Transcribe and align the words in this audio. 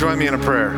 Join 0.00 0.18
me 0.18 0.28
in 0.28 0.32
a 0.32 0.38
prayer. 0.38 0.70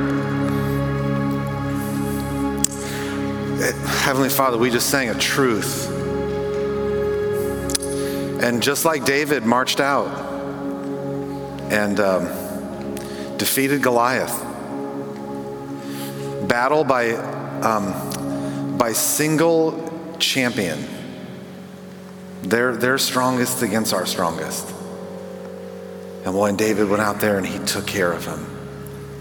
Heavenly 4.02 4.28
Father, 4.28 4.58
we 4.58 4.68
just 4.68 4.90
sang 4.90 5.10
a 5.10 5.14
truth. 5.14 5.88
And 8.42 8.60
just 8.60 8.84
like 8.84 9.04
David 9.04 9.44
marched 9.44 9.78
out 9.78 10.08
and 11.70 12.00
um, 12.00 12.24
defeated 13.36 13.80
Goliath, 13.80 14.36
battle 16.48 16.82
by, 16.82 17.12
um, 17.60 18.76
by 18.76 18.92
single 18.92 20.16
champion, 20.18 20.84
they're, 22.42 22.74
they're 22.74 22.98
strongest 22.98 23.62
against 23.62 23.94
our 23.94 24.04
strongest. 24.04 24.68
And 26.24 26.36
when 26.36 26.56
David 26.56 26.88
went 26.88 27.02
out 27.02 27.20
there 27.20 27.38
and 27.38 27.46
he 27.46 27.60
took 27.60 27.86
care 27.86 28.12
of 28.12 28.26
him 28.26 28.61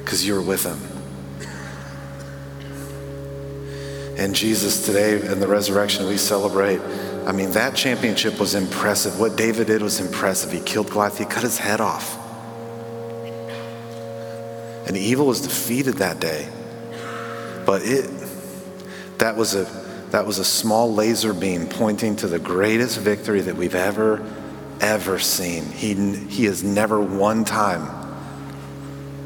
because 0.03 0.25
you 0.25 0.33
were 0.33 0.41
with 0.41 0.63
him. 0.63 0.79
And 4.17 4.35
Jesus, 4.35 4.85
today 4.85 5.19
in 5.25 5.39
the 5.39 5.47
resurrection, 5.47 6.07
we 6.07 6.17
celebrate. 6.17 6.79
I 7.25 7.31
mean, 7.31 7.51
that 7.51 7.75
championship 7.75 8.39
was 8.39 8.55
impressive. 8.55 9.19
What 9.19 9.35
David 9.35 9.67
did 9.67 9.81
was 9.81 9.99
impressive. 9.99 10.51
He 10.51 10.59
killed 10.59 10.89
Goliath, 10.89 11.17
he 11.17 11.25
cut 11.25 11.43
his 11.43 11.57
head 11.57 11.81
off. 11.81 12.17
And 14.87 14.97
evil 14.97 15.25
was 15.25 15.41
defeated 15.41 15.95
that 15.95 16.19
day. 16.19 16.47
But 17.65 17.83
it 17.83 18.09
that 19.19 19.37
was 19.37 19.55
a 19.55 19.63
that 20.09 20.25
was 20.25 20.39
a 20.39 20.43
small 20.43 20.93
laser 20.93 21.33
beam 21.33 21.67
pointing 21.67 22.15
to 22.17 22.27
the 22.27 22.39
greatest 22.39 22.99
victory 22.99 23.41
that 23.41 23.55
we've 23.55 23.75
ever 23.75 24.21
ever 24.81 25.19
seen. 25.19 25.63
He, 25.65 25.93
he 26.27 26.45
has 26.45 26.63
never 26.63 26.99
one 26.99 27.45
time 27.45 28.00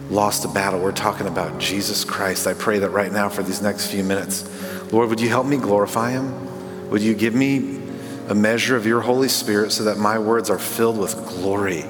lost 0.10 0.46
a 0.46 0.48
battle. 0.48 0.80
We're 0.80 0.92
talking 0.92 1.28
about 1.28 1.60
Jesus 1.60 2.04
Christ. 2.04 2.48
I 2.48 2.54
pray 2.54 2.80
that 2.80 2.90
right 2.90 3.12
now 3.12 3.30
for 3.30 3.44
these 3.44 3.62
next 3.62 3.88
few 3.88 4.04
minutes, 4.04 4.50
Lord, 4.92 5.10
would 5.10 5.20
you 5.20 5.30
help 5.30 5.48
me 5.48 5.58
glorify 5.58 6.12
him? 6.12 6.90
Would 6.90 7.02
you 7.02 7.14
give 7.16 7.34
me 7.34 7.82
a 8.28 8.36
measure 8.36 8.76
of 8.76 8.86
your 8.86 9.02
Holy 9.02 9.28
Spirit 9.28 9.72
so 9.72 9.84
that 9.86 9.98
my 9.98 10.20
words 10.20 10.50
are 10.50 10.60
filled 10.60 10.98
with 10.98 11.16
glory, 11.28 11.86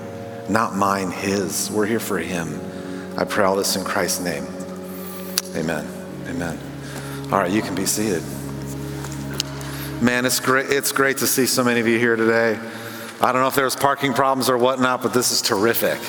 not 0.49 0.75
mine, 0.75 1.11
his? 1.11 1.69
We're 1.71 1.85
here 1.85 1.99
for 1.99 2.17
him. 2.17 2.59
I 3.17 3.25
pray 3.25 3.45
all 3.45 3.55
this 3.55 3.75
in 3.75 3.83
Christ's 3.83 4.21
name. 4.21 4.45
Amen. 5.55 5.87
Amen. 6.27 6.59
All 7.25 7.39
right, 7.39 7.51
you 7.51 7.61
can 7.61 7.75
be 7.75 7.85
seated. 7.85 8.23
Man, 10.01 10.25
it's 10.25 10.39
great, 10.39 10.69
it's 10.69 10.91
great 10.91 11.17
to 11.17 11.27
see 11.27 11.45
so 11.45 11.63
many 11.63 11.79
of 11.79 11.87
you 11.87 11.97
here 11.97 12.15
today. 12.15 12.59
I 13.21 13.31
don't 13.31 13.41
know 13.41 13.47
if 13.47 13.55
there 13.55 13.65
was 13.65 13.75
parking 13.75 14.13
problems 14.13 14.49
or 14.49 14.57
whatnot, 14.57 15.01
but 15.01 15.13
this 15.13 15.31
is 15.31 15.41
terrific. 15.41 15.99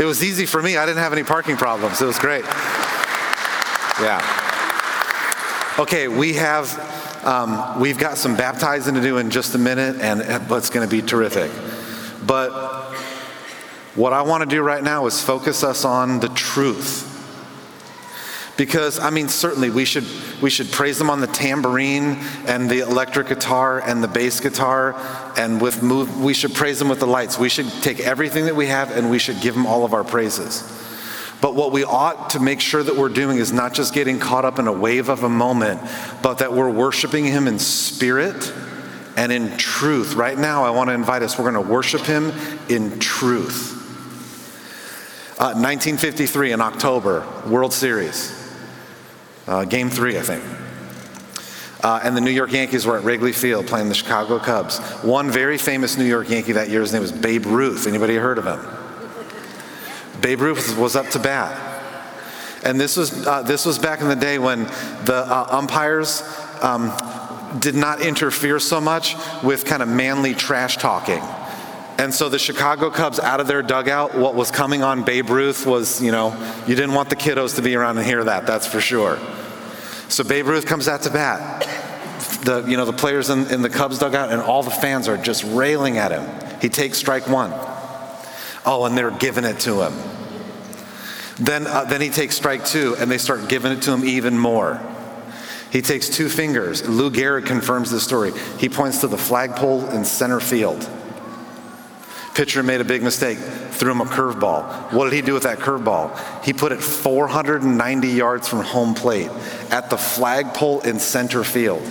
It 0.00 0.06
was 0.06 0.24
easy 0.24 0.46
for 0.46 0.62
me. 0.62 0.78
I 0.78 0.86
didn't 0.86 1.02
have 1.02 1.12
any 1.12 1.24
parking 1.24 1.58
problems. 1.58 2.00
It 2.00 2.06
was 2.06 2.18
great. 2.18 2.44
Yeah. 4.00 4.22
Okay, 5.78 6.08
we 6.08 6.32
have 6.34 7.22
um, 7.22 7.78
we've 7.78 7.98
got 7.98 8.16
some 8.16 8.34
baptizing 8.34 8.94
to 8.94 9.02
do 9.02 9.18
in 9.18 9.28
just 9.28 9.54
a 9.54 9.58
minute, 9.58 9.96
and 10.00 10.22
it's 10.22 10.70
going 10.70 10.88
to 10.88 10.90
be 10.90 11.02
terrific. 11.02 11.50
But 12.26 12.50
what 13.94 14.14
I 14.14 14.22
want 14.22 14.42
to 14.42 14.48
do 14.48 14.62
right 14.62 14.82
now 14.82 15.04
is 15.04 15.22
focus 15.22 15.62
us 15.62 15.84
on 15.84 16.20
the 16.20 16.28
truth 16.30 17.09
because 18.60 18.98
I 18.98 19.08
mean 19.08 19.30
certainly 19.30 19.70
we 19.70 19.86
should 19.86 20.04
we 20.42 20.50
should 20.50 20.70
praise 20.70 20.98
them 20.98 21.08
on 21.08 21.22
the 21.22 21.26
tambourine 21.26 22.18
and 22.44 22.68
the 22.68 22.80
electric 22.80 23.28
guitar 23.28 23.80
and 23.80 24.04
the 24.04 24.08
bass 24.08 24.38
guitar 24.38 24.94
and 25.38 25.62
with 25.62 25.82
move 25.82 26.22
we 26.22 26.34
should 26.34 26.52
praise 26.52 26.78
them 26.78 26.90
with 26.90 27.00
the 27.00 27.06
lights. 27.06 27.38
We 27.38 27.48
should 27.48 27.70
take 27.82 28.00
everything 28.00 28.44
that 28.44 28.54
we 28.54 28.66
have 28.66 28.90
and 28.90 29.08
we 29.08 29.18
should 29.18 29.40
give 29.40 29.54
them 29.54 29.64
all 29.64 29.86
of 29.86 29.94
our 29.94 30.04
praises. 30.04 30.60
But 31.40 31.54
what 31.54 31.72
we 31.72 31.84
ought 31.84 32.28
to 32.30 32.40
make 32.40 32.60
sure 32.60 32.82
that 32.82 32.94
we're 32.94 33.08
doing 33.08 33.38
is 33.38 33.50
not 33.50 33.72
just 33.72 33.94
getting 33.94 34.18
caught 34.18 34.44
up 34.44 34.58
in 34.58 34.66
a 34.66 34.72
wave 34.72 35.08
of 35.08 35.22
a 35.22 35.30
moment, 35.30 35.80
but 36.22 36.34
that 36.40 36.52
we're 36.52 36.68
worshiping 36.68 37.24
him 37.24 37.48
in 37.48 37.58
spirit 37.58 38.52
and 39.16 39.32
in 39.32 39.56
truth. 39.56 40.12
Right 40.16 40.36
now 40.36 40.64
I 40.64 40.70
want 40.70 40.90
to 40.90 40.94
invite 40.94 41.22
us 41.22 41.38
we're 41.38 41.50
going 41.50 41.66
to 41.66 41.72
worship 41.72 42.02
him 42.02 42.30
in 42.68 42.98
truth. 42.98 43.78
Uh, 45.38 45.56
1953 45.56 46.52
in 46.52 46.60
October, 46.60 47.26
World 47.46 47.72
Series. 47.72 48.38
Uh, 49.50 49.64
game 49.64 49.90
three, 49.90 50.16
I 50.16 50.22
think. 50.22 50.44
Uh, 51.82 51.98
and 52.04 52.16
the 52.16 52.20
New 52.20 52.30
York 52.30 52.52
Yankees 52.52 52.86
were 52.86 52.96
at 52.96 53.02
Wrigley 53.02 53.32
Field 53.32 53.66
playing 53.66 53.88
the 53.88 53.96
Chicago 53.96 54.38
Cubs. 54.38 54.78
One 55.02 55.28
very 55.28 55.58
famous 55.58 55.96
New 55.96 56.04
York 56.04 56.30
Yankee 56.30 56.52
that 56.52 56.68
year, 56.68 56.82
his 56.82 56.92
name 56.92 57.02
was 57.02 57.10
Babe 57.10 57.46
Ruth. 57.46 57.88
Anybody 57.88 58.14
heard 58.14 58.38
of 58.38 58.46
him? 58.46 58.60
Babe 60.20 60.40
Ruth 60.40 60.78
was 60.78 60.94
up 60.94 61.08
to 61.08 61.18
bat. 61.18 61.66
And 62.64 62.78
this 62.78 62.96
was, 62.96 63.26
uh, 63.26 63.42
this 63.42 63.66
was 63.66 63.76
back 63.76 64.00
in 64.00 64.08
the 64.08 64.14
day 64.14 64.38
when 64.38 64.66
the 65.04 65.24
uh, 65.26 65.48
umpires 65.50 66.22
um, 66.62 66.92
did 67.58 67.74
not 67.74 68.02
interfere 68.02 68.60
so 68.60 68.80
much 68.80 69.16
with 69.42 69.64
kind 69.64 69.82
of 69.82 69.88
manly 69.88 70.32
trash 70.32 70.76
talking. 70.76 71.22
And 71.98 72.14
so 72.14 72.28
the 72.28 72.38
Chicago 72.38 72.88
Cubs 72.88 73.18
out 73.18 73.40
of 73.40 73.48
their 73.48 73.62
dugout, 73.62 74.16
what 74.16 74.36
was 74.36 74.52
coming 74.52 74.84
on 74.84 75.02
Babe 75.02 75.28
Ruth 75.28 75.66
was, 75.66 76.00
you 76.00 76.12
know, 76.12 76.36
you 76.68 76.76
didn't 76.76 76.94
want 76.94 77.10
the 77.10 77.16
kiddos 77.16 77.56
to 77.56 77.62
be 77.62 77.74
around 77.74 77.98
and 77.98 78.06
hear 78.06 78.22
that, 78.22 78.46
that's 78.46 78.66
for 78.66 78.80
sure. 78.80 79.18
So 80.10 80.24
Babe 80.24 80.48
Ruth 80.48 80.66
comes 80.66 80.88
out 80.88 81.02
to 81.02 81.10
bat. 81.10 81.62
The, 82.44 82.64
you 82.66 82.76
know, 82.76 82.84
the 82.84 82.92
players 82.92 83.30
in, 83.30 83.46
in 83.46 83.62
the 83.62 83.70
Cubs 83.70 84.00
dugout 84.00 84.32
and 84.32 84.42
all 84.42 84.64
the 84.64 84.70
fans 84.70 85.06
are 85.06 85.16
just 85.16 85.44
railing 85.44 85.98
at 85.98 86.10
him. 86.10 86.28
He 86.60 86.68
takes 86.68 86.98
strike 86.98 87.28
one. 87.28 87.52
Oh, 88.66 88.84
and 88.86 88.98
they're 88.98 89.12
giving 89.12 89.44
it 89.44 89.60
to 89.60 89.82
him. 89.82 89.94
Then, 91.36 91.66
uh, 91.68 91.84
then 91.84 92.00
he 92.00 92.10
takes 92.10 92.34
strike 92.34 92.64
two, 92.64 92.96
and 92.98 93.10
they 93.10 93.18
start 93.18 93.48
giving 93.48 93.72
it 93.72 93.82
to 93.82 93.92
him 93.92 94.04
even 94.04 94.36
more. 94.36 94.82
He 95.70 95.80
takes 95.80 96.08
two 96.08 96.28
fingers. 96.28 96.86
Lou 96.86 97.10
Gehrig 97.10 97.46
confirms 97.46 97.90
the 97.90 98.00
story. 98.00 98.32
He 98.58 98.68
points 98.68 99.00
to 99.02 99.06
the 99.06 99.16
flagpole 99.16 99.88
in 99.90 100.04
center 100.04 100.40
field. 100.40 100.86
Pitcher 102.40 102.62
made 102.62 102.80
a 102.80 102.84
big 102.84 103.02
mistake, 103.02 103.36
threw 103.36 103.90
him 103.90 104.00
a 104.00 104.06
curveball. 104.06 104.94
What 104.94 105.04
did 105.04 105.12
he 105.12 105.20
do 105.20 105.34
with 105.34 105.42
that 105.42 105.58
curveball? 105.58 106.42
He 106.42 106.54
put 106.54 106.72
it 106.72 106.82
490 106.82 108.08
yards 108.08 108.48
from 108.48 108.60
home 108.60 108.94
plate 108.94 109.28
at 109.70 109.90
the 109.90 109.98
flagpole 109.98 110.80
in 110.80 111.00
center 111.00 111.44
field. 111.44 111.82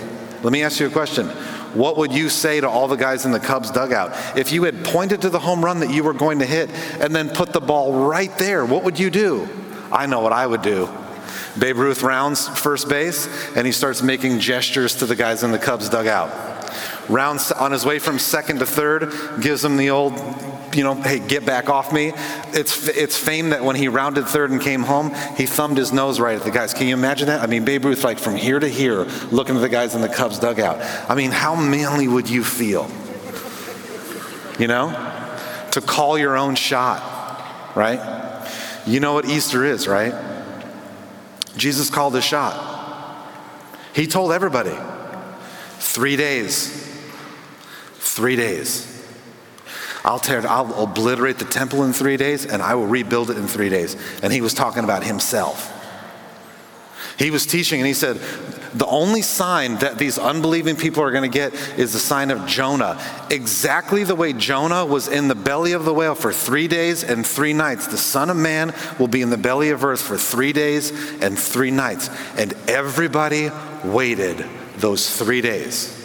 Let 0.42 0.52
me 0.52 0.64
ask 0.64 0.80
you 0.80 0.88
a 0.88 0.90
question. 0.90 1.28
What 1.28 1.96
would 1.98 2.12
you 2.12 2.28
say 2.28 2.60
to 2.60 2.68
all 2.68 2.88
the 2.88 2.96
guys 2.96 3.26
in 3.26 3.30
the 3.30 3.38
Cubs 3.38 3.70
dugout? 3.70 4.36
If 4.36 4.50
you 4.50 4.64
had 4.64 4.84
pointed 4.84 5.22
to 5.22 5.30
the 5.30 5.38
home 5.38 5.64
run 5.64 5.78
that 5.78 5.90
you 5.90 6.02
were 6.02 6.14
going 6.14 6.40
to 6.40 6.46
hit 6.46 6.68
and 7.00 7.14
then 7.14 7.28
put 7.28 7.52
the 7.52 7.60
ball 7.60 8.08
right 8.08 8.36
there, 8.36 8.66
what 8.66 8.82
would 8.82 8.98
you 8.98 9.08
do? 9.08 9.48
I 9.92 10.06
know 10.06 10.18
what 10.18 10.32
I 10.32 10.48
would 10.48 10.62
do. 10.62 10.88
Babe 11.60 11.76
Ruth 11.76 12.02
rounds 12.02 12.48
first 12.48 12.88
base 12.88 13.28
and 13.54 13.68
he 13.68 13.72
starts 13.72 14.02
making 14.02 14.40
gestures 14.40 14.96
to 14.96 15.06
the 15.06 15.14
guys 15.14 15.44
in 15.44 15.52
the 15.52 15.60
Cubs 15.60 15.88
dugout 15.88 16.59
rounds 17.10 17.52
on 17.52 17.72
his 17.72 17.84
way 17.84 17.98
from 17.98 18.18
second 18.18 18.60
to 18.60 18.66
third, 18.66 19.12
gives 19.42 19.64
him 19.64 19.76
the 19.76 19.90
old, 19.90 20.12
you 20.74 20.84
know, 20.84 20.94
hey, 20.94 21.18
get 21.18 21.44
back 21.44 21.68
off 21.68 21.92
me. 21.92 22.12
It's, 22.52 22.88
it's 22.88 23.18
fame 23.18 23.50
that 23.50 23.64
when 23.64 23.76
he 23.76 23.88
rounded 23.88 24.26
third 24.26 24.50
and 24.50 24.60
came 24.60 24.82
home, 24.82 25.12
he 25.36 25.46
thumbed 25.46 25.76
his 25.76 25.92
nose 25.92 26.20
right 26.20 26.36
at 26.36 26.44
the 26.44 26.50
guys. 26.50 26.72
Can 26.72 26.86
you 26.86 26.94
imagine 26.94 27.26
that? 27.26 27.42
I 27.42 27.46
mean, 27.46 27.64
Babe 27.64 27.84
Ruth, 27.84 28.04
like 28.04 28.18
from 28.18 28.36
here 28.36 28.58
to 28.58 28.68
here, 28.68 29.04
looking 29.30 29.56
at 29.56 29.60
the 29.60 29.68
guys 29.68 29.94
in 29.94 30.00
the 30.00 30.08
Cubs 30.08 30.38
dugout. 30.38 30.78
I 31.10 31.14
mean, 31.14 31.32
how 31.32 31.56
manly 31.56 32.06
would 32.08 32.30
you 32.30 32.44
feel? 32.44 32.90
You 34.58 34.68
know? 34.68 35.08
To 35.72 35.80
call 35.80 36.18
your 36.18 36.36
own 36.36 36.54
shot, 36.54 37.76
right? 37.76 38.46
You 38.86 39.00
know 39.00 39.12
what 39.12 39.24
Easter 39.24 39.64
is, 39.64 39.86
right? 39.86 40.14
Jesus 41.56 41.90
called 41.90 42.16
a 42.16 42.22
shot. 42.22 42.68
He 43.94 44.06
told 44.06 44.32
everybody, 44.32 44.76
three 45.78 46.16
days, 46.16 46.79
Three 48.00 48.34
days. 48.34 48.86
I'll 50.04 50.18
tear 50.18 50.46
I'll 50.48 50.82
obliterate 50.82 51.38
the 51.38 51.44
temple 51.44 51.84
in 51.84 51.92
three 51.92 52.16
days, 52.16 52.46
and 52.46 52.62
I 52.62 52.74
will 52.74 52.86
rebuild 52.86 53.30
it 53.30 53.36
in 53.36 53.46
three 53.46 53.68
days. 53.68 53.96
And 54.22 54.32
he 54.32 54.40
was 54.40 54.54
talking 54.54 54.84
about 54.84 55.04
himself. 55.04 55.76
He 57.18 57.30
was 57.30 57.44
teaching, 57.44 57.80
and 57.80 57.86
he 57.86 57.92
said, 57.92 58.16
The 58.72 58.86
only 58.86 59.20
sign 59.20 59.76
that 59.76 59.98
these 59.98 60.18
unbelieving 60.18 60.76
people 60.76 61.02
are 61.02 61.10
going 61.10 61.30
to 61.30 61.38
get 61.38 61.52
is 61.78 61.92
the 61.92 61.98
sign 61.98 62.30
of 62.30 62.46
Jonah. 62.46 62.98
Exactly 63.28 64.04
the 64.04 64.14
way 64.14 64.32
Jonah 64.32 64.86
was 64.86 65.06
in 65.06 65.28
the 65.28 65.34
belly 65.34 65.72
of 65.72 65.84
the 65.84 65.92
whale 65.92 66.14
for 66.14 66.32
three 66.32 66.66
days 66.66 67.04
and 67.04 67.26
three 67.26 67.52
nights. 67.52 67.88
The 67.88 67.98
Son 67.98 68.30
of 68.30 68.38
Man 68.38 68.74
will 68.98 69.08
be 69.08 69.20
in 69.20 69.28
the 69.28 69.36
belly 69.36 69.68
of 69.68 69.84
earth 69.84 70.00
for 70.00 70.16
three 70.16 70.54
days 70.54 70.90
and 71.20 71.38
three 71.38 71.70
nights. 71.70 72.08
And 72.38 72.54
everybody 72.66 73.50
waited 73.84 74.46
those 74.78 75.14
three 75.14 75.42
days. 75.42 75.99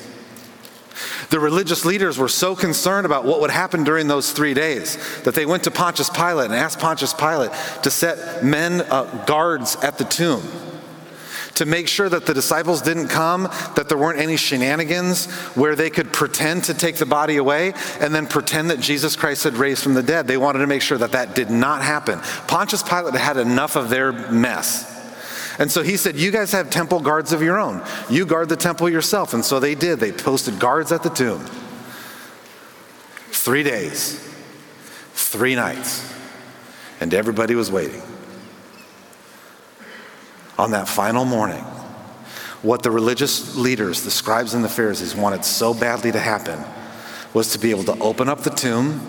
The 1.30 1.40
religious 1.40 1.86
leaders 1.86 2.18
were 2.18 2.28
so 2.28 2.56
concerned 2.56 3.06
about 3.06 3.26
what 3.26 3.42
would 3.42 3.52
happen 3.52 3.84
during 3.84 4.08
those 4.08 4.32
three 4.32 4.54
days 4.54 4.98
that 5.24 5.36
they 5.36 5.46
went 5.46 5.64
to 5.64 5.72
Pontius 5.72 6.10
Pilate 6.10 6.46
and 6.46 6.56
asked 6.56 6.80
Pontius 6.80 7.14
Pilate 7.14 7.52
to 7.84 7.92
set 7.92 8.44
men 8.44 8.82
uh, 8.82 9.26
guards 9.26 9.76
at 9.78 9.98
the 9.98 10.06
tomb 10.06 10.42
to 11.56 11.66
make 11.66 11.88
sure 11.88 12.08
that 12.08 12.26
the 12.26 12.34
disciples 12.34 12.82
didn't 12.82 13.08
come, 13.08 13.44
that 13.76 13.88
there 13.90 13.98
weren't 13.98 14.20
any 14.20 14.38
shenanigans 14.38 15.26
where 15.56 15.76
they 15.76 15.90
could 15.90 16.12
pretend 16.14 16.66
to 16.66 16.74
take 16.74 16.98
the 16.98 17.06
body 17.06 17.38
away 17.38 17.74
and 18.00 18.14
then 18.14 18.28
pretend 18.28 18.70
that 18.70 18.80
Jesus 18.80 19.16
Christ 19.16 19.44
had 19.44 19.56
raised 19.56 19.82
from 19.82 19.94
the 19.94 20.04
dead. 20.04 20.28
They 20.28 20.38
wanted 20.38 20.60
to 20.60 20.68
make 20.68 20.82
sure 20.82 20.98
that 20.98 21.14
that 21.14 21.34
did 21.34 21.50
not 21.50 21.82
happen. 21.82 22.20
Pontius 22.48 22.84
Pilate 22.84 23.16
had 23.16 23.38
enough 23.38 23.76
of 23.76 23.90
their 23.90 24.12
mess. 24.12 24.95
And 25.58 25.72
so 25.72 25.84
he 25.84 25.98
said, 25.98 26.16
You 26.16 26.32
guys 26.32 26.52
have 26.52 26.70
temple 26.70 27.00
guards 27.00 27.32
of 27.32 27.42
your 27.42 27.60
own. 27.60 27.84
You 28.10 28.26
guard 28.26 28.50
the 28.50 28.56
temple 28.56 28.90
yourself. 28.90 29.34
And 29.34 29.44
so 29.44 29.60
they 29.60 29.76
did. 29.76 30.00
They 30.00 30.12
posted 30.12 30.60
guards 30.60 30.92
at 30.92 31.04
the 31.04 31.10
tomb. 31.10 31.46
Three 33.32 33.64
days, 33.64 34.20
three 35.14 35.56
nights, 35.56 36.14
and 37.00 37.14
everybody 37.14 37.56
was 37.56 37.72
waiting. 37.72 38.02
On 40.58 40.72
that 40.72 40.88
final 40.88 41.26
morning, 41.26 41.64
what 42.62 42.82
the 42.82 42.90
religious 42.90 43.56
leaders, 43.56 44.04
the 44.04 44.12
scribes 44.12 44.54
and 44.54 44.64
the 44.64 44.70
Pharisees, 44.70 45.16
wanted 45.16 45.46
so 45.46 45.74
badly 45.74 46.12
to 46.12 46.20
happen 46.20 46.60
was 47.34 47.52
to 47.52 47.60
be 47.60 47.70
able 47.70 47.84
to 47.84 48.00
open 48.00 48.30
up 48.30 48.42
the 48.42 48.50
tomb 48.50 49.02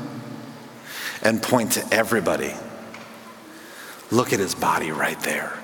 and 1.22 1.42
point 1.42 1.72
to 1.72 1.94
everybody. 1.94 2.52
Look 4.10 4.32
at 4.32 4.40
his 4.40 4.54
body 4.54 4.90
right 4.90 5.18
there. 5.20 5.56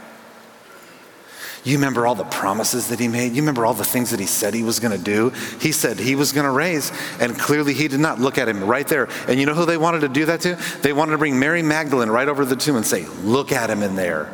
You 1.65 1.77
remember 1.77 2.07
all 2.07 2.17
the 2.17 2.25
promises 2.25 2.89
that 2.89 2.99
he 2.99 3.07
made? 3.07 3.33
You 3.33 3.43
remember 3.43 3.65
all 3.65 3.75
the 3.75 3.85
things 3.85 4.11
that 4.11 4.19
he 4.19 4.27
said 4.27 4.53
he 4.53 4.65
was 4.65 4.81
going 4.81 4.97
to 4.97 5.03
do? 5.03 5.31
He 5.61 5.71
said 5.71 5.99
he 5.99 6.17
was 6.17 6.33
going 6.33 6.45
to 6.45 6.51
raise, 6.51 6.91
and 7.21 7.39
clearly 7.39 7.73
he 7.73 7.87
did 7.87 8.01
not. 8.01 8.19
Look 8.19 8.37
at 8.37 8.49
him 8.49 8.65
right 8.65 8.87
there. 8.87 9.09
And 9.29 9.39
you 9.39 9.47
know 9.47 9.55
who 9.55 9.65
they 9.65 9.77
wanted 9.77 10.01
to 10.01 10.09
do 10.09 10.25
that 10.25 10.41
to? 10.41 10.59
They 10.83 10.93
wanted 10.93 11.13
to 11.13 11.19
bring 11.19 11.39
Mary 11.39 11.63
Magdalene 11.63 12.11
right 12.11 12.29
over 12.29 12.43
to 12.43 12.49
the 12.49 12.57
tomb 12.57 12.77
and 12.77 12.85
say, 12.87 13.07
Look 13.23 13.53
at 13.53 13.71
him 13.71 13.83
in 13.83 13.95
there. 13.95 14.33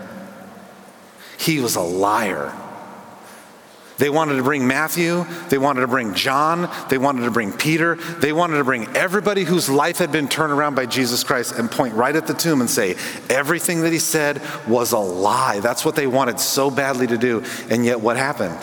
He 1.39 1.61
was 1.61 1.77
a 1.77 1.83
liar. 1.83 2.53
They 3.99 4.11
wanted 4.11 4.37
to 4.37 4.45
bring 4.45 4.67
Matthew, 4.67 5.27
they 5.49 5.59
wanted 5.59 5.81
to 5.81 5.89
bring 5.89 6.15
John, 6.15 6.71
they 6.89 6.99
wanted 6.99 7.25
to 7.25 7.33
bring 7.33 7.53
Peter, 7.53 7.97
they 7.97 8.33
wanted 8.33 8.59
to 8.59 8.65
bring 8.65 8.87
everybody 8.97 9.43
whose 9.43 9.69
life 9.69 9.99
had 9.99 10.13
been 10.13 10.29
turned 10.29 10.53
around 10.53 10.77
by 10.77 10.87
Jesus 10.87 11.25
Christ 11.25 11.59
and 11.59 11.69
point 11.69 11.95
right 11.95 12.15
at 12.15 12.29
the 12.29 12.35
tomb 12.35 12.61
and 12.61 12.71
say, 12.71 12.97
everything 13.29 13.81
that 13.83 13.93
he 13.93 13.99
said 13.99 14.41
was 14.69 14.93
a 14.93 14.99
lie. 14.99 15.59
That's 15.59 15.85
what 15.85 15.97
they 15.97 16.07
wanted 16.07 16.39
so 16.39 16.71
badly 16.71 17.09
to 17.09 17.19
do. 17.19 17.45
And 17.71 17.85
yet, 17.85 18.01
what 18.01 18.17
happened? 18.17 18.55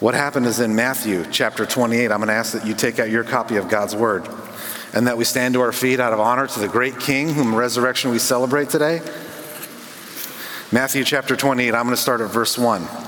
What 0.00 0.14
happened 0.14 0.46
is 0.46 0.58
in 0.58 0.74
Matthew 0.74 1.24
chapter 1.30 1.64
28. 1.64 2.10
I'm 2.10 2.18
going 2.18 2.28
to 2.28 2.34
ask 2.34 2.52
that 2.52 2.66
you 2.66 2.74
take 2.74 2.98
out 2.98 3.10
your 3.10 3.24
copy 3.24 3.56
of 3.56 3.68
God's 3.68 3.94
word 3.94 4.28
and 4.94 5.06
that 5.06 5.16
we 5.16 5.24
stand 5.24 5.54
to 5.54 5.60
our 5.60 5.72
feet 5.72 6.00
out 6.00 6.12
of 6.12 6.18
honor 6.18 6.46
to 6.46 6.60
the 6.60 6.68
great 6.68 6.98
King 6.98 7.34
whom 7.34 7.54
resurrection 7.54 8.10
we 8.10 8.18
celebrate 8.18 8.68
today. 8.68 9.00
Matthew 10.72 11.04
chapter 11.04 11.36
28, 11.36 11.74
I'm 11.74 11.84
going 11.84 11.96
to 11.96 12.00
start 12.00 12.20
at 12.20 12.30
verse 12.30 12.58
1. 12.58 13.07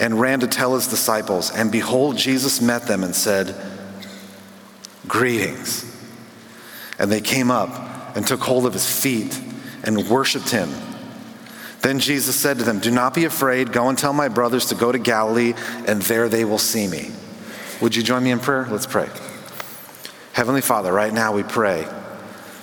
and 0.00 0.18
ran 0.18 0.40
to 0.40 0.46
tell 0.46 0.74
his 0.74 0.88
disciples. 0.88 1.50
And 1.50 1.70
behold, 1.70 2.16
Jesus 2.16 2.60
met 2.60 2.86
them 2.86 3.04
and 3.04 3.14
said, 3.14 3.54
Greetings. 5.06 5.86
And 6.98 7.12
they 7.12 7.20
came 7.20 7.50
up 7.50 8.16
and 8.16 8.26
took 8.26 8.40
hold 8.40 8.66
of 8.66 8.72
his 8.72 8.90
feet 8.90 9.40
and 9.84 10.08
worshiped 10.08 10.50
him. 10.50 10.70
Then 11.82 11.98
Jesus 11.98 12.36
said 12.36 12.58
to 12.58 12.64
them, 12.64 12.78
Do 12.78 12.90
not 12.90 13.14
be 13.14 13.24
afraid. 13.24 13.72
Go 13.72 13.88
and 13.88 13.96
tell 13.96 14.12
my 14.12 14.28
brothers 14.28 14.66
to 14.66 14.74
go 14.74 14.90
to 14.90 14.98
Galilee, 14.98 15.54
and 15.86 16.02
there 16.02 16.28
they 16.28 16.44
will 16.44 16.58
see 16.58 16.86
me. 16.86 17.10
Would 17.80 17.96
you 17.96 18.02
join 18.02 18.22
me 18.22 18.30
in 18.30 18.38
prayer? 18.38 18.66
Let's 18.70 18.86
pray. 18.86 19.08
Heavenly 20.32 20.60
Father, 20.60 20.92
right 20.92 21.12
now 21.12 21.32
we 21.32 21.42
pray, 21.42 21.86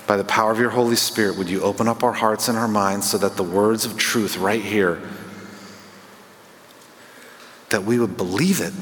by 0.05 0.17
the 0.17 0.23
power 0.23 0.51
of 0.51 0.59
your 0.59 0.69
Holy 0.69 0.95
Spirit, 0.95 1.37
would 1.37 1.49
you 1.49 1.61
open 1.61 1.87
up 1.87 2.03
our 2.03 2.13
hearts 2.13 2.47
and 2.47 2.57
our 2.57 2.67
minds 2.67 3.09
so 3.09 3.17
that 3.17 3.35
the 3.35 3.43
words 3.43 3.85
of 3.85 3.97
truth 3.97 4.37
right 4.37 4.61
here 4.61 5.01
that 7.69 7.83
we 7.83 7.99
would 7.99 8.17
believe 8.17 8.61
it, 8.61 8.73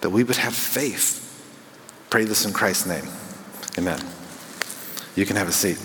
that 0.00 0.10
we 0.10 0.24
would 0.24 0.36
have 0.36 0.54
faith. 0.54 1.18
Pray 2.10 2.24
this 2.24 2.44
in 2.44 2.52
Christ's 2.52 2.86
name. 2.86 3.06
Amen. 3.78 4.00
You 5.14 5.26
can 5.26 5.36
have 5.36 5.48
a 5.48 5.52
seat. 5.52 5.78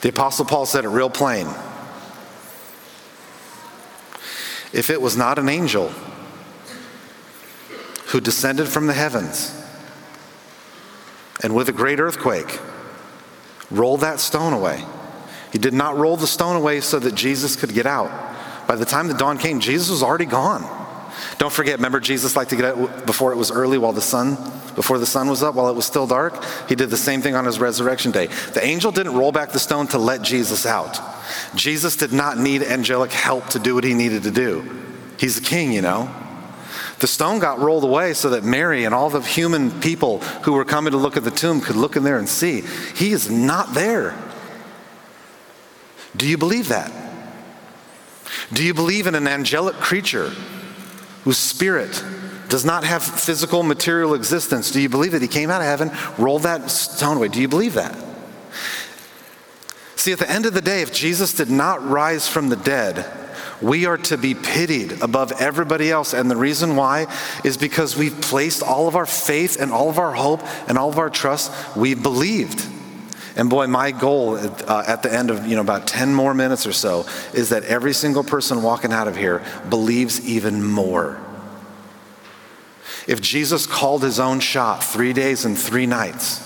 The 0.00 0.10
Apostle 0.10 0.44
Paul 0.44 0.66
said 0.66 0.84
it 0.84 0.88
real 0.88 1.10
plain. 1.10 1.48
If 4.72 4.90
it 4.90 5.00
was 5.00 5.16
not 5.16 5.38
an 5.38 5.48
angel 5.48 5.92
who 8.06 8.20
descended 8.20 8.68
from 8.68 8.86
the 8.86 8.92
heavens 8.92 9.54
and 11.42 11.54
with 11.54 11.68
a 11.68 11.72
great 11.72 11.98
earthquake, 11.98 12.60
roll 13.70 13.96
that 13.98 14.20
stone 14.20 14.52
away. 14.52 14.84
He 15.52 15.58
did 15.58 15.74
not 15.74 15.96
roll 15.96 16.16
the 16.16 16.26
stone 16.26 16.56
away 16.56 16.80
so 16.80 16.98
that 16.98 17.14
Jesus 17.14 17.56
could 17.56 17.72
get 17.72 17.86
out. 17.86 18.10
By 18.66 18.76
the 18.76 18.84
time 18.84 19.08
the 19.08 19.14
dawn 19.14 19.38
came, 19.38 19.60
Jesus 19.60 19.90
was 19.90 20.02
already 20.02 20.26
gone. 20.26 20.62
Don't 21.38 21.52
forget, 21.52 21.76
remember 21.76 22.00
Jesus 22.00 22.36
liked 22.36 22.50
to 22.50 22.56
get 22.56 22.64
out 22.66 23.06
before 23.06 23.32
it 23.32 23.36
was 23.36 23.50
early 23.50 23.78
while 23.78 23.92
the 23.92 24.00
sun, 24.00 24.36
before 24.74 24.98
the 24.98 25.06
sun 25.06 25.28
was 25.28 25.42
up, 25.42 25.54
while 25.54 25.68
it 25.68 25.74
was 25.74 25.86
still 25.86 26.06
dark? 26.06 26.44
He 26.68 26.74
did 26.74 26.90
the 26.90 26.96
same 26.96 27.22
thing 27.22 27.34
on 27.34 27.44
his 27.44 27.58
resurrection 27.58 28.12
day. 28.12 28.26
The 28.26 28.64
angel 28.64 28.92
didn't 28.92 29.14
roll 29.14 29.32
back 29.32 29.52
the 29.52 29.58
stone 29.58 29.86
to 29.88 29.98
let 29.98 30.22
Jesus 30.22 30.66
out. 30.66 31.00
Jesus 31.54 31.96
did 31.96 32.12
not 32.12 32.38
need 32.38 32.62
angelic 32.62 33.12
help 33.12 33.46
to 33.48 33.58
do 33.58 33.74
what 33.74 33.84
he 33.84 33.94
needed 33.94 34.22
to 34.24 34.30
do. 34.30 34.64
He's 35.18 35.36
the 35.36 35.46
king, 35.46 35.72
you 35.72 35.82
know. 35.82 36.14
The 37.00 37.06
stone 37.06 37.38
got 37.38 37.60
rolled 37.60 37.84
away 37.84 38.14
so 38.14 38.30
that 38.30 38.44
Mary 38.44 38.84
and 38.84 38.94
all 38.94 39.10
the 39.10 39.20
human 39.20 39.80
people 39.80 40.18
who 40.42 40.52
were 40.52 40.64
coming 40.64 40.90
to 40.90 40.96
look 40.96 41.16
at 41.16 41.24
the 41.24 41.30
tomb 41.30 41.60
could 41.60 41.76
look 41.76 41.96
in 41.96 42.02
there 42.02 42.18
and 42.18 42.28
see. 42.28 42.62
He 42.96 43.12
is 43.12 43.30
not 43.30 43.74
there. 43.74 44.16
Do 46.16 46.26
you 46.26 46.36
believe 46.36 46.68
that? 46.68 46.90
Do 48.52 48.64
you 48.64 48.74
believe 48.74 49.06
in 49.06 49.14
an 49.14 49.28
angelic 49.28 49.76
creature 49.76 50.30
whose 51.24 51.38
spirit 51.38 52.02
does 52.48 52.64
not 52.64 52.82
have 52.84 53.02
physical 53.02 53.62
material 53.62 54.14
existence? 54.14 54.70
Do 54.70 54.80
you 54.80 54.88
believe 54.88 55.12
that 55.12 55.22
he 55.22 55.28
came 55.28 55.50
out 55.50 55.60
of 55.60 55.66
heaven, 55.66 55.92
rolled 56.16 56.42
that 56.42 56.70
stone 56.70 57.18
away? 57.18 57.28
Do 57.28 57.40
you 57.40 57.48
believe 57.48 57.74
that? 57.74 57.96
See, 59.96 60.12
at 60.12 60.18
the 60.18 60.30
end 60.30 60.46
of 60.46 60.54
the 60.54 60.62
day, 60.62 60.80
if 60.80 60.92
Jesus 60.92 61.34
did 61.34 61.50
not 61.50 61.86
rise 61.86 62.26
from 62.26 62.48
the 62.48 62.56
dead, 62.56 63.04
we 63.60 63.86
are 63.86 63.98
to 63.98 64.16
be 64.16 64.34
pitied 64.34 65.02
above 65.02 65.32
everybody 65.32 65.90
else. 65.90 66.12
And 66.12 66.30
the 66.30 66.36
reason 66.36 66.76
why 66.76 67.06
is 67.44 67.56
because 67.56 67.96
we've 67.96 68.20
placed 68.20 68.62
all 68.62 68.88
of 68.88 68.96
our 68.96 69.06
faith 69.06 69.60
and 69.60 69.72
all 69.72 69.88
of 69.90 69.98
our 69.98 70.12
hope 70.12 70.42
and 70.68 70.78
all 70.78 70.88
of 70.88 70.98
our 70.98 71.10
trust, 71.10 71.52
we 71.76 71.94
believed. 71.94 72.66
And 73.36 73.48
boy, 73.48 73.68
my 73.68 73.92
goal 73.92 74.36
uh, 74.36 74.84
at 74.86 75.02
the 75.02 75.12
end 75.12 75.30
of 75.30 75.46
you 75.46 75.54
know 75.54 75.60
about 75.60 75.86
10 75.86 76.12
more 76.12 76.34
minutes 76.34 76.66
or 76.66 76.72
so 76.72 77.06
is 77.32 77.50
that 77.50 77.62
every 77.64 77.92
single 77.92 78.24
person 78.24 78.62
walking 78.62 78.92
out 78.92 79.06
of 79.06 79.16
here 79.16 79.44
believes 79.70 80.26
even 80.26 80.64
more. 80.64 81.20
If 83.06 83.20
Jesus 83.20 83.66
called 83.66 84.02
his 84.02 84.20
own 84.20 84.40
shot 84.40 84.84
three 84.84 85.12
days 85.12 85.44
and 85.44 85.56
three 85.56 85.86
nights, 85.86 86.44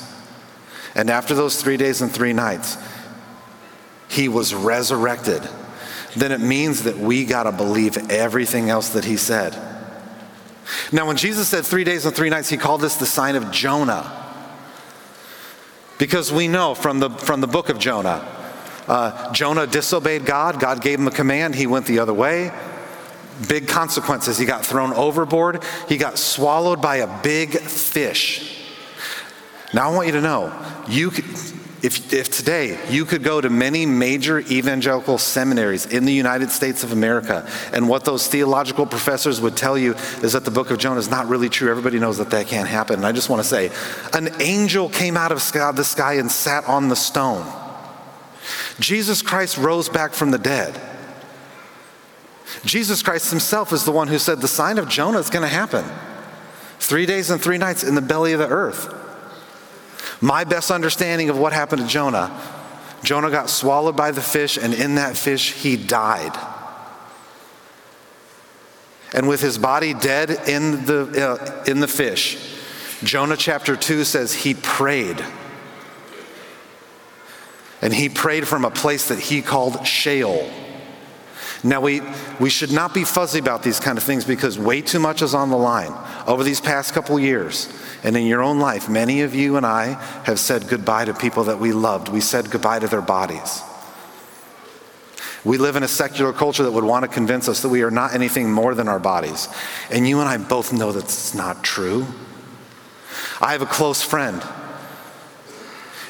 and 0.95 1.09
after 1.09 1.35
those 1.35 1.61
three 1.61 1.79
days 1.79 2.03
and 2.03 2.13
three 2.13 2.35
nights, 2.35 2.77
he 4.09 4.29
was 4.29 4.55
resurrected 4.55 5.43
then 6.17 6.33
it 6.33 6.41
means 6.41 6.83
that 6.83 6.97
we 6.99 7.25
got 7.25 7.45
to 7.45 7.53
believe 7.53 8.11
everything 8.11 8.71
else 8.71 8.91
that 8.91 9.05
he 9.05 9.17
said. 9.17 9.57
Now, 10.93 11.07
when 11.07 11.17
Jesus 11.17 11.49
said 11.49 11.65
three 11.65 11.85
days 11.85 12.07
and 12.07 12.15
three 12.15 12.31
nights, 12.31 12.49
he 12.49 12.57
called 12.57 12.81
this 12.81 12.97
the 12.97 13.07
sign 13.07 13.37
of 13.37 13.51
Jonah. 13.51 14.19
Because 15.99 16.33
we 16.33 16.49
know 16.49 16.75
from 16.75 16.99
the, 17.01 17.11
from 17.11 17.41
the 17.41 17.47
book 17.47 17.69
of 17.69 17.79
Jonah 17.79 18.29
Uh, 18.89 19.33
Jonah 19.33 19.67
disobeyed 19.67 20.27
God. 20.27 20.59
God 20.59 20.83
gave 20.83 20.99
him 20.99 21.07
a 21.07 21.13
command. 21.13 21.55
He 21.55 21.69
went 21.69 21.87
the 21.87 22.01
other 22.01 22.13
way. 22.13 22.51
Big 23.49 23.69
consequences. 23.69 24.39
He 24.39 24.45
got 24.45 24.67
thrown 24.67 24.93
overboard. 24.93 25.63
He 25.89 25.97
got 25.97 26.19
swallowed 26.19 26.83
by 26.83 26.97
a 26.97 27.23
big 27.23 27.57
fish. 27.61 28.59
Now, 29.73 29.89
I 29.89 29.95
want 29.95 30.09
you 30.09 30.13
to 30.15 30.21
know, 30.21 30.53
you 30.89 31.13
if, 31.83 32.13
if 32.13 32.31
today 32.31 32.79
you 32.89 33.05
could 33.05 33.25
go 33.25 33.41
to 33.41 33.51
many 33.51 33.87
major 33.87 34.39
evangelical 34.39 35.19
seminaries 35.19 35.87
in 35.87 36.05
the 36.05 36.13
United 36.13 36.51
States 36.51 36.85
of 36.85 36.93
America, 36.93 37.49
and 37.73 37.89
what 37.89 38.05
those 38.05 38.29
theological 38.29 38.87
professors 38.87 39.41
would 39.41 39.57
tell 39.57 39.77
you 39.77 39.95
is 40.23 40.33
that 40.35 40.45
the 40.45 40.51
book 40.51 40.71
of 40.71 40.79
Jonah 40.79 41.01
is 41.01 41.11
not 41.11 41.29
really 41.29 41.49
true, 41.49 41.71
everybody 41.71 41.99
knows 41.99 42.19
that 42.19 42.31
that 42.31 42.47
can't 42.47 42.69
happen. 42.69 42.97
And 42.97 43.07
I 43.07 43.11
just 43.11 43.29
want 43.29 43.43
to 43.43 43.49
say, 43.49 43.73
an 44.13 44.31
angel 44.41 44.89
came 44.89 45.17
out 45.17 45.33
of 45.33 45.39
the 45.39 45.85
sky 45.85 46.15
and 46.15 46.31
sat 46.31 46.65
on 46.69 46.89
the 46.89 46.97
stone. 46.97 47.45
Jesus 48.79 49.21
Christ 49.21 49.59
rose 49.59 49.89
back 49.89 50.13
from 50.13 50.31
the 50.31 50.39
dead. 50.39 50.81
Jesus 52.65 53.03
Christ 53.03 53.31
himself 53.31 53.73
is 53.73 53.85
the 53.85 53.93
one 53.93 54.09
who 54.09 54.19
said 54.19 54.41
the 54.41 54.49
sign 54.49 54.79
of 54.79 54.89
Jonah 54.89 55.19
is 55.19 55.31
going 55.31 55.43
to 55.43 55.49
happen. 55.49 55.85
Three 56.79 57.07
days 57.07 57.31
and 57.31 57.41
three 57.41 57.59
nights 57.59 57.83
in 57.83 57.95
the 57.97 58.01
belly 58.01 58.33
of 58.33 58.39
the 58.39 58.49
earth. 58.49 59.02
My 60.23 60.45
best 60.45 60.71
understanding 60.71 61.29
of 61.29 61.37
what 61.37 61.53
happened 61.53 61.83
to 61.83 61.89
Jonah 61.89 62.31
Jonah 63.03 63.31
got 63.31 63.51
swallowed 63.51 63.97
by 63.97 64.13
the 64.13 64.21
fish, 64.21 64.57
and 64.57 64.73
in 64.73 64.95
that 64.95 65.17
fish, 65.17 65.53
he 65.53 65.77
died. 65.77 66.37
And 69.13 69.29
with 69.29 69.41
his 69.41 69.59
body 69.59 69.93
dead 69.93 70.31
in 70.49 70.87
the, 70.87 71.41
uh, 71.41 71.65
in 71.67 71.81
the 71.81 71.89
fish, 71.89 72.39
Jonah 73.03 73.37
chapter 73.37 73.77
2 73.77 74.05
says 74.05 74.33
he 74.33 74.55
prayed. 74.55 75.23
And 77.83 77.93
he 77.93 78.09
prayed 78.09 78.47
from 78.47 78.65
a 78.65 78.71
place 78.71 79.09
that 79.09 79.19
he 79.19 79.43
called 79.43 79.85
Sheol. 79.87 80.49
Now, 81.65 81.81
we, 81.81 82.03
we 82.41 82.51
should 82.51 82.73
not 82.73 82.93
be 82.93 83.05
fuzzy 83.05 83.39
about 83.39 83.63
these 83.63 83.79
kind 83.79 83.97
of 83.97 84.03
things 84.03 84.25
because 84.25 84.59
way 84.59 84.83
too 84.83 84.99
much 84.99 85.23
is 85.23 85.33
on 85.33 85.51
the 85.51 85.57
line. 85.57 85.93
Over 86.27 86.43
these 86.43 86.61
past 86.61 86.93
couple 86.93 87.19
years, 87.21 87.73
and 88.03 88.17
in 88.17 88.27
your 88.27 88.43
own 88.43 88.59
life, 88.59 88.89
many 88.89 89.23
of 89.23 89.35
you 89.35 89.57
and 89.57 89.65
I 89.65 89.95
have 90.25 90.41
said 90.41 90.67
goodbye 90.67 91.05
to 91.05 91.15
people 91.15 91.45
that 91.45 91.61
we 91.61 91.73
loved. 91.73 92.09
We 92.09 92.21
said 92.21 92.51
goodbye 92.51 92.81
to 92.81 92.89
their 92.89 93.01
bodies. 93.01 93.63
We 95.45 95.57
live 95.57 95.77
in 95.77 95.83
a 95.83 95.89
secular 95.89 96.33
culture 96.33 96.65
that 96.65 96.73
would 96.73 96.85
want 96.85 97.05
to 97.05 97.09
convince 97.09 97.49
us 97.49 97.63
that 97.63 97.69
we 97.69 97.83
are 97.83 97.91
not 97.91 98.15
anything 98.15 98.53
more 98.53 98.75
than 98.75 98.89
our 98.89 99.01
bodies. 99.01 99.49
And 99.91 100.07
you 100.07 100.21
and 100.21 100.29
I 100.29 100.39
both 100.39 100.73
know 100.73 100.91
that's 100.91 101.35
not 101.35 101.63
true. 101.63 102.07
I 103.41 103.53
have 103.53 103.63
a 103.63 103.67
close 103.67 104.03
friend. 104.03 104.43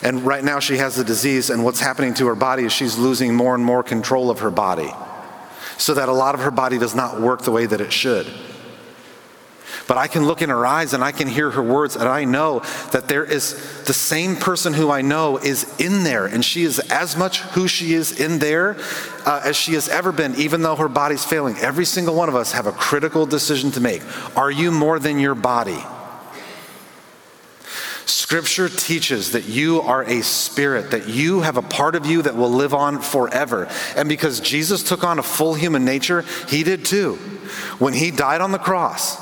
And 0.03 0.23
right 0.25 0.43
now 0.43 0.59
she 0.59 0.79
has 0.79 0.97
the 0.97 1.05
disease, 1.05 1.49
and 1.49 1.65
what's 1.65 1.81
happening 1.81 2.15
to 2.15 2.27
her 2.27 2.35
body 2.35 2.65
is 2.65 2.73
she's 2.73 2.99
losing 2.99 3.35
more 3.35 3.55
and 3.55 3.65
more 3.65 3.83
control 3.83 4.31
of 4.31 4.41
her 4.41 4.51
body. 4.51 4.93
So 5.79 5.95
that 5.95 6.09
a 6.09 6.13
lot 6.13 6.35
of 6.35 6.43
her 6.43 6.51
body 6.51 6.79
does 6.79 6.95
not 6.95 7.21
work 7.21 7.43
the 7.43 7.51
way 7.51 7.67
that 7.67 7.81
it 7.81 7.93
should. 7.93 8.27
But 9.89 9.99
I 9.99 10.07
can 10.07 10.27
look 10.27 10.43
in 10.43 10.49
her 10.49 10.65
eyes 10.65 10.95
and 10.95 11.03
I 11.03 11.13
can 11.13 11.29
hear 11.29 11.51
her 11.51 11.63
words, 11.63 11.97
and 11.97 12.09
I 12.09 12.25
know 12.25 12.61
that 12.93 13.09
there 13.09 13.25
is 13.25 13.85
the 13.85 13.93
same 13.93 14.37
person 14.37 14.73
who 14.73 14.91
I 14.91 15.03
know 15.03 15.39
is 15.39 15.75
in 15.81 16.05
there, 16.05 16.27
and 16.27 16.45
she 16.45 16.63
is 16.63 16.79
as 16.79 17.17
much 17.17 17.41
who 17.41 17.67
she 17.69 17.95
is 17.95 18.21
in 18.21 18.39
there 18.39 18.77
uh, 19.27 19.43
as 19.45 19.57
she 19.57 19.75
has 19.75 19.89
ever 19.89 20.13
been, 20.13 20.35
even 20.37 20.63
though 20.63 20.77
her 20.77 20.89
body's 20.89 21.25
failing. 21.25 21.57
Every 21.59 21.85
single 21.85 22.15
one 22.15 22.29
of 22.29 22.37
us 22.37 22.53
have 22.53 22.67
a 22.67 22.73
critical 22.73 23.27
decision 23.27 23.71
to 23.73 23.81
make. 23.81 24.03
Are 24.37 24.51
you 24.51 24.71
more 24.71 24.99
than 24.99 25.19
your 25.19 25.35
body? 25.35 25.85
Scripture 28.13 28.69
teaches 28.69 29.33
that 29.33 29.47
you 29.47 29.81
are 29.81 30.03
a 30.03 30.23
spirit, 30.23 30.91
that 30.91 31.09
you 31.09 31.41
have 31.41 31.57
a 31.57 31.63
part 31.63 31.95
of 31.95 32.05
you 32.05 32.21
that 32.21 32.37
will 32.37 32.51
live 32.51 32.75
on 32.75 33.01
forever. 33.01 33.67
And 33.97 34.07
because 34.07 34.39
Jesus 34.39 34.83
took 34.83 35.03
on 35.03 35.19
a 35.19 35.23
full 35.23 35.55
human 35.55 35.87
nature, 35.87 36.21
he 36.47 36.63
did 36.63 36.85
too. 36.85 37.15
When 37.79 37.95
he 37.95 38.11
died 38.11 38.43
on 38.43 38.53
the 38.53 38.59
cross, 38.59 39.17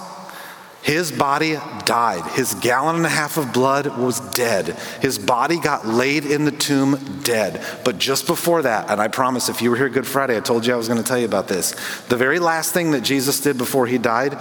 his 0.83 1.13
body 1.13 1.57
died. 1.85 2.29
His 2.33 2.55
gallon 2.55 2.97
and 2.97 3.07
a 3.07 3.11
half 3.11 3.37
of 3.37 3.53
blood 3.53 3.97
was 3.97 4.19
dead. 4.35 4.77
His 5.01 5.21
body 5.21 5.61
got 5.61 5.87
laid 5.87 6.27
in 6.27 6.45
the 6.45 6.51
tomb 6.51 7.21
dead. 7.23 7.65
But 7.85 7.99
just 7.99 8.27
before 8.27 8.63
that, 8.63 8.91
and 8.91 9.01
I 9.01 9.07
promise 9.07 9.49
if 9.49 9.63
you 9.63 9.71
were 9.71 9.77
here 9.77 9.89
Good 9.89 10.07
Friday, 10.07 10.37
I 10.37 10.41
told 10.41 10.67
you 10.67 10.75
I 10.75 10.77
was 10.77 10.89
going 10.89 11.01
to 11.01 11.07
tell 11.07 11.19
you 11.19 11.27
about 11.27 11.47
this. 11.47 11.77
The 12.09 12.17
very 12.17 12.41
last 12.41 12.75
thing 12.75 12.91
that 12.91 13.03
Jesus 13.03 13.41
did 13.41 13.57
before 13.57 13.87
he 13.87 13.99
died, 13.99 14.37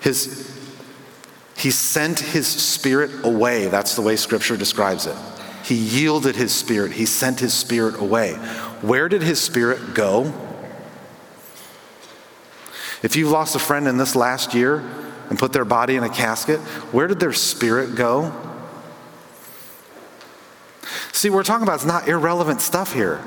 his, 0.00 0.58
he 1.60 1.70
sent 1.70 2.20
his 2.20 2.46
spirit 2.46 3.10
away. 3.22 3.66
That's 3.68 3.94
the 3.94 4.00
way 4.00 4.16
scripture 4.16 4.56
describes 4.56 5.04
it. 5.04 5.16
He 5.62 5.74
yielded 5.74 6.34
his 6.34 6.54
spirit, 6.54 6.92
he 6.92 7.04
sent 7.04 7.38
his 7.38 7.52
spirit 7.52 8.00
away. 8.00 8.32
Where 8.80 9.10
did 9.10 9.22
his 9.22 9.38
spirit 9.40 9.92
go? 9.92 10.32
If 13.02 13.14
you've 13.14 13.30
lost 13.30 13.54
a 13.54 13.58
friend 13.58 13.86
in 13.88 13.98
this 13.98 14.16
last 14.16 14.54
year 14.54 14.78
and 15.28 15.38
put 15.38 15.52
their 15.52 15.66
body 15.66 15.96
in 15.96 16.02
a 16.02 16.08
casket, 16.08 16.60
where 16.92 17.06
did 17.06 17.20
their 17.20 17.34
spirit 17.34 17.94
go? 17.94 18.32
See, 21.12 21.28
we're 21.28 21.42
talking 21.42 21.64
about 21.64 21.74
it's 21.74 21.84
not 21.84 22.08
irrelevant 22.08 22.62
stuff 22.62 22.94
here. 22.94 23.22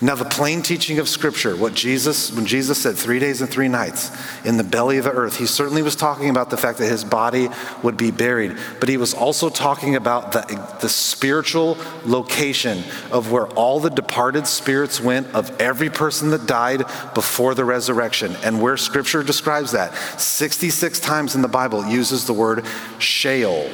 Now, 0.00 0.16
the 0.16 0.24
plain 0.24 0.62
teaching 0.62 0.98
of 0.98 1.08
Scripture, 1.08 1.54
what 1.54 1.74
Jesus, 1.74 2.32
when 2.32 2.46
Jesus 2.46 2.82
said 2.82 2.96
three 2.96 3.18
days 3.20 3.40
and 3.40 3.48
three 3.48 3.68
nights 3.68 4.10
in 4.44 4.56
the 4.56 4.64
belly 4.64 4.98
of 4.98 5.04
the 5.04 5.12
earth, 5.12 5.36
he 5.36 5.46
certainly 5.46 5.82
was 5.82 5.94
talking 5.94 6.30
about 6.30 6.50
the 6.50 6.56
fact 6.56 6.78
that 6.78 6.88
his 6.88 7.04
body 7.04 7.48
would 7.82 7.96
be 7.96 8.10
buried, 8.10 8.56
but 8.80 8.88
he 8.88 8.96
was 8.96 9.14
also 9.14 9.48
talking 9.48 9.94
about 9.94 10.32
the, 10.32 10.76
the 10.80 10.88
spiritual 10.88 11.78
location 12.04 12.82
of 13.12 13.30
where 13.30 13.46
all 13.48 13.78
the 13.78 13.90
departed 13.90 14.46
spirits 14.46 15.00
went 15.00 15.28
of 15.34 15.60
every 15.60 15.90
person 15.90 16.30
that 16.30 16.46
died 16.46 16.84
before 17.14 17.54
the 17.54 17.64
resurrection. 17.64 18.34
And 18.42 18.60
where 18.60 18.76
Scripture 18.76 19.22
describes 19.22 19.72
that, 19.72 19.94
66 20.20 20.98
times 20.98 21.36
in 21.36 21.42
the 21.42 21.48
Bible, 21.48 21.84
it 21.84 21.92
uses 21.92 22.26
the 22.26 22.32
word 22.32 22.64
Sheol. 22.98 23.70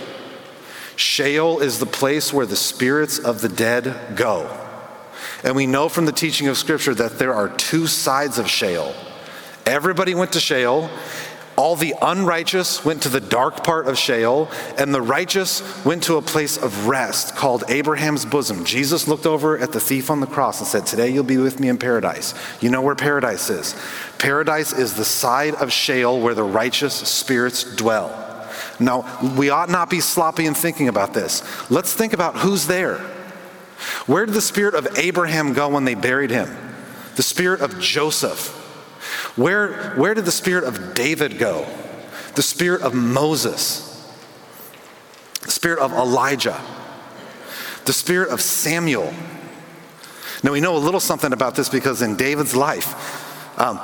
Sheol 0.96 1.60
is 1.60 1.78
the 1.78 1.86
place 1.86 2.30
where 2.30 2.44
the 2.44 2.56
spirits 2.56 3.18
of 3.18 3.40
the 3.40 3.48
dead 3.48 4.16
go. 4.16 4.69
And 5.44 5.56
we 5.56 5.66
know 5.66 5.88
from 5.88 6.06
the 6.06 6.12
teaching 6.12 6.48
of 6.48 6.56
Scripture 6.56 6.94
that 6.94 7.18
there 7.18 7.34
are 7.34 7.48
two 7.48 7.86
sides 7.86 8.38
of 8.38 8.48
Sheol. 8.48 8.94
Everybody 9.66 10.14
went 10.14 10.32
to 10.32 10.40
Sheol. 10.40 10.90
All 11.56 11.76
the 11.76 11.94
unrighteous 12.00 12.86
went 12.86 13.02
to 13.02 13.10
the 13.10 13.20
dark 13.20 13.62
part 13.64 13.86
of 13.86 13.98
Sheol, 13.98 14.50
and 14.78 14.94
the 14.94 15.02
righteous 15.02 15.84
went 15.84 16.04
to 16.04 16.16
a 16.16 16.22
place 16.22 16.56
of 16.56 16.86
rest 16.86 17.36
called 17.36 17.64
Abraham's 17.68 18.24
bosom. 18.24 18.64
Jesus 18.64 19.06
looked 19.06 19.26
over 19.26 19.58
at 19.58 19.72
the 19.72 19.80
thief 19.80 20.10
on 20.10 20.20
the 20.20 20.26
cross 20.26 20.60
and 20.60 20.66
said, 20.66 20.86
Today 20.86 21.10
you'll 21.10 21.22
be 21.22 21.36
with 21.36 21.60
me 21.60 21.68
in 21.68 21.76
paradise. 21.76 22.32
You 22.62 22.70
know 22.70 22.80
where 22.80 22.94
paradise 22.94 23.50
is? 23.50 23.76
Paradise 24.18 24.72
is 24.72 24.94
the 24.94 25.04
side 25.04 25.54
of 25.56 25.70
Sheol 25.70 26.20
where 26.20 26.34
the 26.34 26.44
righteous 26.44 26.94
spirits 26.94 27.76
dwell. 27.76 28.08
Now, 28.78 29.04
we 29.36 29.50
ought 29.50 29.68
not 29.68 29.90
be 29.90 30.00
sloppy 30.00 30.46
in 30.46 30.54
thinking 30.54 30.88
about 30.88 31.12
this. 31.12 31.42
Let's 31.70 31.92
think 31.92 32.14
about 32.14 32.36
who's 32.36 32.66
there. 32.66 33.04
Where 34.06 34.26
did 34.26 34.34
the 34.34 34.40
spirit 34.40 34.75
of 34.75 34.99
Abraham 34.99 35.52
go 35.52 35.70
when 35.70 35.84
they 35.84 35.94
buried 35.94 36.30
him? 36.30 36.49
The 37.16 37.22
spirit 37.22 37.60
of 37.60 37.80
Joseph. 37.80 38.49
Where, 39.37 39.92
where 39.94 40.14
did 40.14 40.25
the 40.25 40.32
spirit 40.32 40.64
of 40.64 40.94
David 40.94 41.38
go? 41.38 41.66
The 42.34 42.42
spirit 42.42 42.82
of 42.82 42.94
Moses. 42.94 43.87
The 45.42 45.50
spirit 45.50 45.78
of 45.78 45.92
Elijah. 45.92 46.60
The 47.87 47.92
spirit 47.92 48.30
of 48.30 48.40
Samuel. 48.40 49.12
Now 50.42 50.52
we 50.52 50.60
know 50.60 50.76
a 50.76 50.78
little 50.78 51.00
something 51.00 51.32
about 51.32 51.54
this 51.54 51.68
because 51.68 52.02
in 52.02 52.16
David's 52.16 52.54
life, 52.54 53.58
um, 53.58 53.80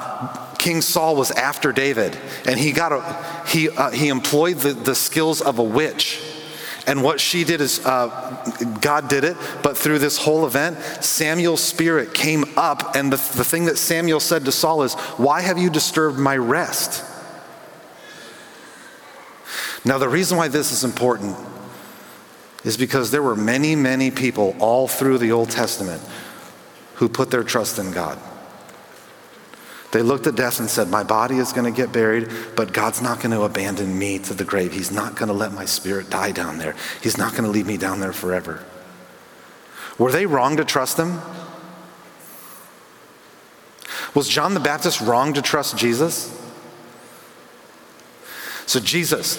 King 0.59 0.81
Saul 0.81 1.17
was 1.17 1.31
after 1.31 1.73
David, 1.73 2.17
and 2.47 2.59
he 2.59 2.73
got 2.73 2.93
a, 2.93 3.47
he 3.49 3.69
uh, 3.69 3.91
he 3.91 4.09
employed 4.09 4.59
the, 4.59 4.73
the 4.73 4.95
skills 4.95 5.41
of 5.41 5.59
a 5.59 5.63
witch 5.63 6.21
and 6.87 7.03
what 7.03 7.21
she 7.21 7.43
did 7.43 7.61
is, 7.61 7.85
uh, 7.85 8.77
God 8.81 9.09
did 9.09 9.25
it, 9.25 9.37
but 9.63 9.77
through 9.77 9.99
this 9.99 10.17
whole 10.19 10.47
event, 10.47 10.79
Samuel's 11.03 11.63
spirit 11.63 12.15
came 12.15 12.45
up, 12.57 12.95
and 12.95 13.13
the, 13.13 13.17
the 13.17 13.45
thing 13.45 13.65
that 13.65 13.77
Samuel 13.77 14.21
said 14.21 14.45
to 14.45 14.53
Saul 14.53 14.85
is, 14.85 14.95
Why 14.95 15.41
have 15.41 15.59
you 15.59 15.69
disturbed 15.69 16.19
my 16.19 16.37
rest? 16.37 17.05
Now, 19.85 19.99
the 19.99 20.09
reason 20.09 20.37
why 20.37 20.49
this 20.49 20.73
is 20.73 20.85
important 20.85 21.37
is 22.65 22.77
because 22.77 23.11
there 23.11 23.23
were 23.23 23.37
many, 23.37 23.77
many 23.77 24.11
people 24.11 24.57
all 24.59 24.89
through 24.89 25.19
the 25.19 25.33
Old 25.33 25.51
Testament 25.51 26.03
who 26.95 27.09
put 27.09 27.31
their 27.31 27.45
trust 27.45 27.79
in 27.79 27.93
God. 27.93 28.19
They 29.93 30.03
looked 30.03 30.27
at 30.27 30.35
death 30.35 30.59
and 30.59 30.69
said, 30.69 30.89
My 30.89 31.05
body 31.05 31.39
is 31.39 31.53
going 31.53 31.73
to 31.73 31.77
get 31.77 31.93
buried, 31.93 32.31
but 32.57 32.73
God's 32.73 33.01
not 33.01 33.21
going 33.21 33.31
to 33.31 33.43
abandon 33.43 33.99
me 33.99 34.19
to 34.21 34.35
the 34.35 34.45
grave. 34.45 34.73
He's 34.73 34.91
not 34.91 35.17
going 35.17 35.29
to 35.29 35.35
let 35.35 35.53
my 35.53 35.65
spirit 35.65 36.11
die 36.11 36.33
down 36.33 36.59
there. 36.59 36.75
He's 37.03 37.17
not 37.17 37.33
going 37.33 37.45
to 37.45 37.51
leave 37.51 37.67
me 37.67 37.77
down 37.77 38.01
there 38.01 38.13
forever. 38.13 38.65
Were 39.99 40.11
they 40.11 40.27
wrong 40.27 40.57
to 40.57 40.65
trust 40.65 40.99
him? 40.99 41.21
Was 44.15 44.29
John 44.29 44.55
the 44.55 44.61
Baptist 44.61 45.01
wrong 45.01 45.35
to 45.35 45.43
trust 45.43 45.77
Jesus? 45.77 46.33
So, 48.67 48.81
Jesus, 48.81 49.39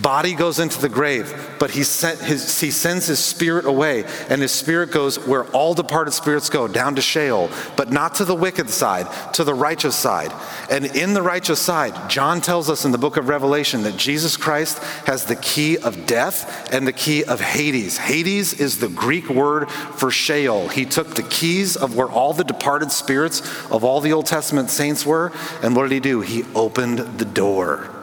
body 0.00 0.34
goes 0.34 0.58
into 0.58 0.80
the 0.80 0.88
grave, 0.88 1.56
but 1.58 1.70
he, 1.70 1.84
sent 1.84 2.20
his, 2.20 2.60
he 2.60 2.70
sends 2.70 3.06
his 3.06 3.18
spirit 3.18 3.64
away, 3.64 4.04
and 4.28 4.40
his 4.40 4.52
spirit 4.52 4.90
goes 4.90 5.18
where 5.26 5.44
all 5.46 5.74
departed 5.74 6.12
spirits 6.12 6.48
go, 6.48 6.66
down 6.66 6.94
to 6.96 7.02
Sheol, 7.02 7.50
but 7.76 7.90
not 7.90 8.14
to 8.16 8.24
the 8.24 8.34
wicked 8.34 8.70
side, 8.70 9.06
to 9.34 9.44
the 9.44 9.54
righteous 9.54 9.96
side. 9.96 10.32
And 10.70 10.86
in 10.86 11.14
the 11.14 11.22
righteous 11.22 11.60
side, 11.60 12.10
John 12.10 12.40
tells 12.40 12.70
us 12.70 12.84
in 12.84 12.92
the 12.92 12.98
book 12.98 13.16
of 13.16 13.28
Revelation 13.28 13.82
that 13.82 13.96
Jesus 13.96 14.36
Christ 14.36 14.78
has 15.06 15.24
the 15.24 15.36
key 15.36 15.78
of 15.78 16.06
death 16.06 16.72
and 16.72 16.86
the 16.86 16.92
key 16.92 17.24
of 17.24 17.40
Hades. 17.40 17.98
Hades 17.98 18.54
is 18.54 18.78
the 18.78 18.88
Greek 18.88 19.28
word 19.28 19.70
for 19.70 20.10
Sheol. 20.10 20.68
He 20.68 20.84
took 20.84 21.14
the 21.14 21.22
keys 21.22 21.76
of 21.76 21.96
where 21.96 22.08
all 22.08 22.32
the 22.32 22.44
departed 22.44 22.90
spirits 22.90 23.40
of 23.70 23.84
all 23.84 24.00
the 24.00 24.12
Old 24.12 24.26
Testament 24.26 24.70
saints 24.70 25.04
were, 25.04 25.32
and 25.62 25.76
what 25.76 25.84
did 25.84 25.92
he 25.92 26.00
do? 26.00 26.20
He 26.20 26.44
opened 26.54 26.98
the 26.98 27.24
door. 27.24 28.01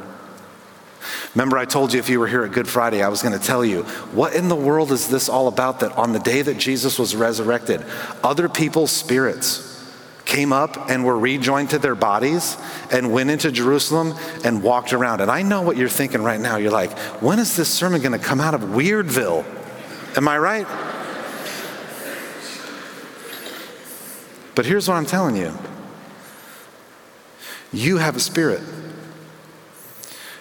Remember, 1.36 1.58
I 1.58 1.66
told 1.66 1.94
you 1.94 2.00
if 2.00 2.10
you 2.10 2.20
were 2.20 2.28
here 2.28 2.44
at 2.44 2.52
Good 2.52 2.68
Friday, 2.68 3.04
I 3.04 3.10
was 3.10 3.22
going 3.22 3.38
to 3.38 3.46
tell 3.46 3.64
you, 3.64 3.84
what 4.14 4.34
in 4.34 4.50
the 4.50 4.56
world 4.56 4.92
is 4.92 5.08
this 5.08 5.30
all 5.30 5.48
about 5.48 5.82
that 5.82 5.92
on 5.98 6.12
the 6.12 6.20
day 6.20 6.42
that 6.42 6.58
Jesus 6.58 6.98
was 6.98 7.16
resurrected, 7.16 7.86
other 8.24 8.50
people's 8.50 8.92
spirits 8.92 9.66
came 10.26 10.54
up 10.54 10.90
and 10.90 11.04
were 11.04 11.18
rejoined 11.18 11.72
to 11.72 11.80
their 11.80 11.96
bodies 11.96 12.56
and 12.92 13.12
went 13.12 13.32
into 13.32 13.52
Jerusalem 13.52 14.14
and 14.44 14.64
walked 14.64 14.94
around? 14.94 15.22
And 15.22 15.32
I 15.32 15.42
know 15.42 15.62
what 15.62 15.78
you're 15.78 15.90
thinking 15.90 16.22
right 16.24 16.40
now. 16.40 16.58
You're 16.58 16.72
like, 16.72 16.98
when 17.22 17.40
is 17.40 17.56
this 17.56 17.70
sermon 17.70 18.02
going 18.02 18.12
to 18.12 18.26
come 18.26 18.40
out 18.42 18.54
of 18.54 18.62
Weirdville? 18.62 19.46
Am 20.18 20.28
I 20.28 20.38
right? 20.38 20.68
But 24.56 24.66
here's 24.66 24.88
what 24.88 24.96
I'm 24.96 25.06
telling 25.06 25.36
you 25.36 25.54
you 27.72 27.98
have 27.98 28.16
a 28.16 28.20
spirit. 28.20 28.62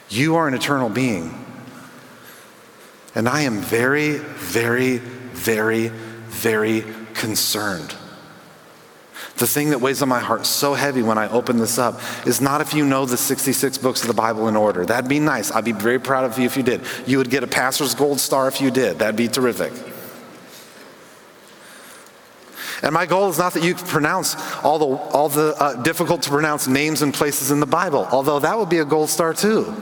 You 0.08 0.36
are 0.36 0.48
an 0.48 0.54
eternal 0.54 0.88
being. 0.88 1.44
And 3.14 3.28
I 3.28 3.42
am 3.42 3.60
very, 3.60 4.18
very, 4.18 4.98
very, 4.98 5.88
very 5.88 6.84
concerned. 7.14 7.94
The 9.38 9.46
thing 9.46 9.70
that 9.70 9.80
weighs 9.80 10.02
on 10.02 10.08
my 10.08 10.18
heart 10.18 10.46
so 10.46 10.74
heavy 10.74 11.02
when 11.02 11.16
I 11.16 11.28
open 11.28 11.58
this 11.58 11.78
up 11.78 12.00
is 12.26 12.40
not 12.40 12.60
if 12.60 12.74
you 12.74 12.84
know 12.84 13.06
the 13.06 13.16
66 13.16 13.78
books 13.78 14.02
of 14.02 14.08
the 14.08 14.14
Bible 14.14 14.48
in 14.48 14.56
order. 14.56 14.84
That'd 14.84 15.08
be 15.08 15.20
nice. 15.20 15.52
I'd 15.52 15.64
be 15.64 15.72
very 15.72 16.00
proud 16.00 16.24
of 16.24 16.38
you 16.38 16.46
if 16.46 16.56
you 16.56 16.64
did. 16.64 16.80
You 17.06 17.18
would 17.18 17.30
get 17.30 17.44
a 17.44 17.46
pastor's 17.46 17.94
gold 17.94 18.18
star 18.18 18.48
if 18.48 18.60
you 18.60 18.70
did. 18.70 18.98
That'd 18.98 19.16
be 19.16 19.28
terrific. 19.28 19.72
And 22.82 22.92
my 22.92 23.06
goal 23.06 23.28
is 23.28 23.38
not 23.38 23.54
that 23.54 23.62
you 23.62 23.74
pronounce 23.74 24.36
all 24.62 24.78
the, 24.78 24.86
all 24.86 25.28
the 25.28 25.54
uh, 25.58 25.82
difficult 25.82 26.22
to 26.22 26.30
pronounce 26.30 26.66
names 26.66 27.02
and 27.02 27.12
places 27.12 27.50
in 27.50 27.60
the 27.60 27.66
Bible, 27.66 28.08
although 28.10 28.38
that 28.40 28.58
would 28.58 28.68
be 28.68 28.78
a 28.78 28.84
gold 28.84 29.08
star 29.08 29.34
too. 29.34 29.74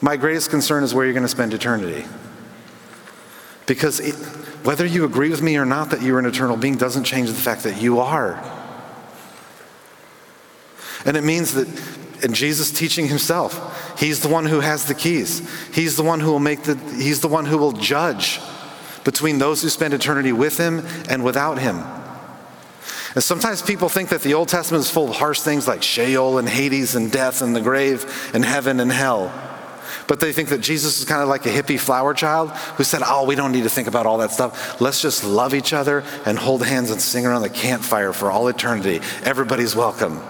My 0.00 0.16
greatest 0.16 0.50
concern 0.50 0.84
is 0.84 0.94
where 0.94 1.04
you're 1.04 1.14
going 1.14 1.22
to 1.22 1.28
spend 1.28 1.54
eternity. 1.54 2.04
Because 3.66 4.00
it, 4.00 4.14
whether 4.64 4.84
you 4.84 5.04
agree 5.04 5.30
with 5.30 5.42
me 5.42 5.56
or 5.56 5.64
not 5.64 5.90
that 5.90 6.02
you're 6.02 6.18
an 6.18 6.26
eternal 6.26 6.56
being 6.56 6.76
doesn't 6.76 7.04
change 7.04 7.28
the 7.28 7.34
fact 7.34 7.62
that 7.64 7.80
you 7.80 8.00
are. 8.00 8.42
And 11.04 11.16
it 11.16 11.24
means 11.24 11.54
that, 11.54 11.68
and 12.24 12.34
Jesus 12.34 12.70
teaching 12.70 13.08
himself, 13.08 13.98
he's 13.98 14.20
the 14.20 14.28
one 14.28 14.46
who 14.46 14.60
has 14.60 14.86
the 14.86 14.94
keys. 14.94 15.48
He's 15.72 15.96
the 15.96 16.02
one 16.02 16.20
who 16.20 16.30
will 16.30 16.40
make 16.40 16.64
the, 16.64 16.76
he's 16.96 17.20
the 17.20 17.28
one 17.28 17.46
who 17.46 17.58
will 17.58 17.72
judge 17.72 18.40
between 19.04 19.38
those 19.38 19.62
who 19.62 19.68
spend 19.68 19.94
eternity 19.94 20.32
with 20.32 20.58
him 20.58 20.84
and 21.08 21.24
without 21.24 21.58
him. 21.58 21.78
And 23.14 23.22
sometimes 23.22 23.62
people 23.62 23.88
think 23.88 24.08
that 24.10 24.22
the 24.22 24.34
Old 24.34 24.48
Testament 24.48 24.84
is 24.84 24.90
full 24.90 25.08
of 25.08 25.16
harsh 25.16 25.40
things 25.40 25.66
like 25.68 25.82
Sheol 25.82 26.38
and 26.38 26.48
Hades 26.48 26.96
and 26.96 27.10
death 27.10 27.40
and 27.40 27.54
the 27.54 27.60
grave 27.60 28.30
and 28.34 28.44
heaven 28.44 28.80
and 28.80 28.90
hell. 28.92 29.32
But 30.06 30.20
they 30.20 30.32
think 30.32 30.48
that 30.50 30.60
Jesus 30.60 30.98
is 30.98 31.04
kind 31.04 31.22
of 31.22 31.28
like 31.28 31.46
a 31.46 31.50
hippie 31.50 31.78
flower 31.78 32.14
child 32.14 32.50
who 32.76 32.84
said, 32.84 33.02
Oh, 33.04 33.24
we 33.24 33.34
don't 33.34 33.52
need 33.52 33.64
to 33.64 33.70
think 33.70 33.88
about 33.88 34.06
all 34.06 34.18
that 34.18 34.30
stuff. 34.30 34.80
Let's 34.80 35.00
just 35.00 35.24
love 35.24 35.54
each 35.54 35.72
other 35.72 36.04
and 36.24 36.38
hold 36.38 36.64
hands 36.64 36.90
and 36.90 37.00
sing 37.00 37.26
around 37.26 37.42
the 37.42 37.50
campfire 37.50 38.12
for 38.12 38.30
all 38.30 38.48
eternity. 38.48 39.00
Everybody's 39.24 39.74
welcome. 39.76 40.20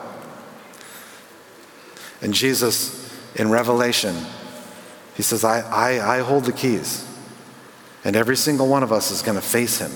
And 2.21 2.33
Jesus, 2.33 3.15
in 3.35 3.51
Revelation, 3.51 4.17
he 5.15 5.23
says, 5.23 5.45
I, 5.45 5.61
I, 5.61 6.17
I 6.17 6.21
hold 6.21 6.45
the 6.45 6.53
keys. 6.53 7.07
And 8.05 8.17
every 8.17 8.37
single 8.37 8.69
one 8.69 8.83
of 8.83 8.93
us 8.93 9.11
is 9.11 9.23
going 9.23 9.37
to 9.37 9.43
face 9.43 9.79
him. 9.79 9.93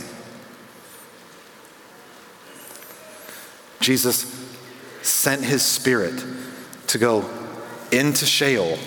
Jesus 3.81 4.27
sent 5.03 5.42
his 5.42 5.62
spirit 5.62 6.25
to 6.88 6.99
go 6.99 7.29
into 7.90 8.27
Sheol 8.27 8.79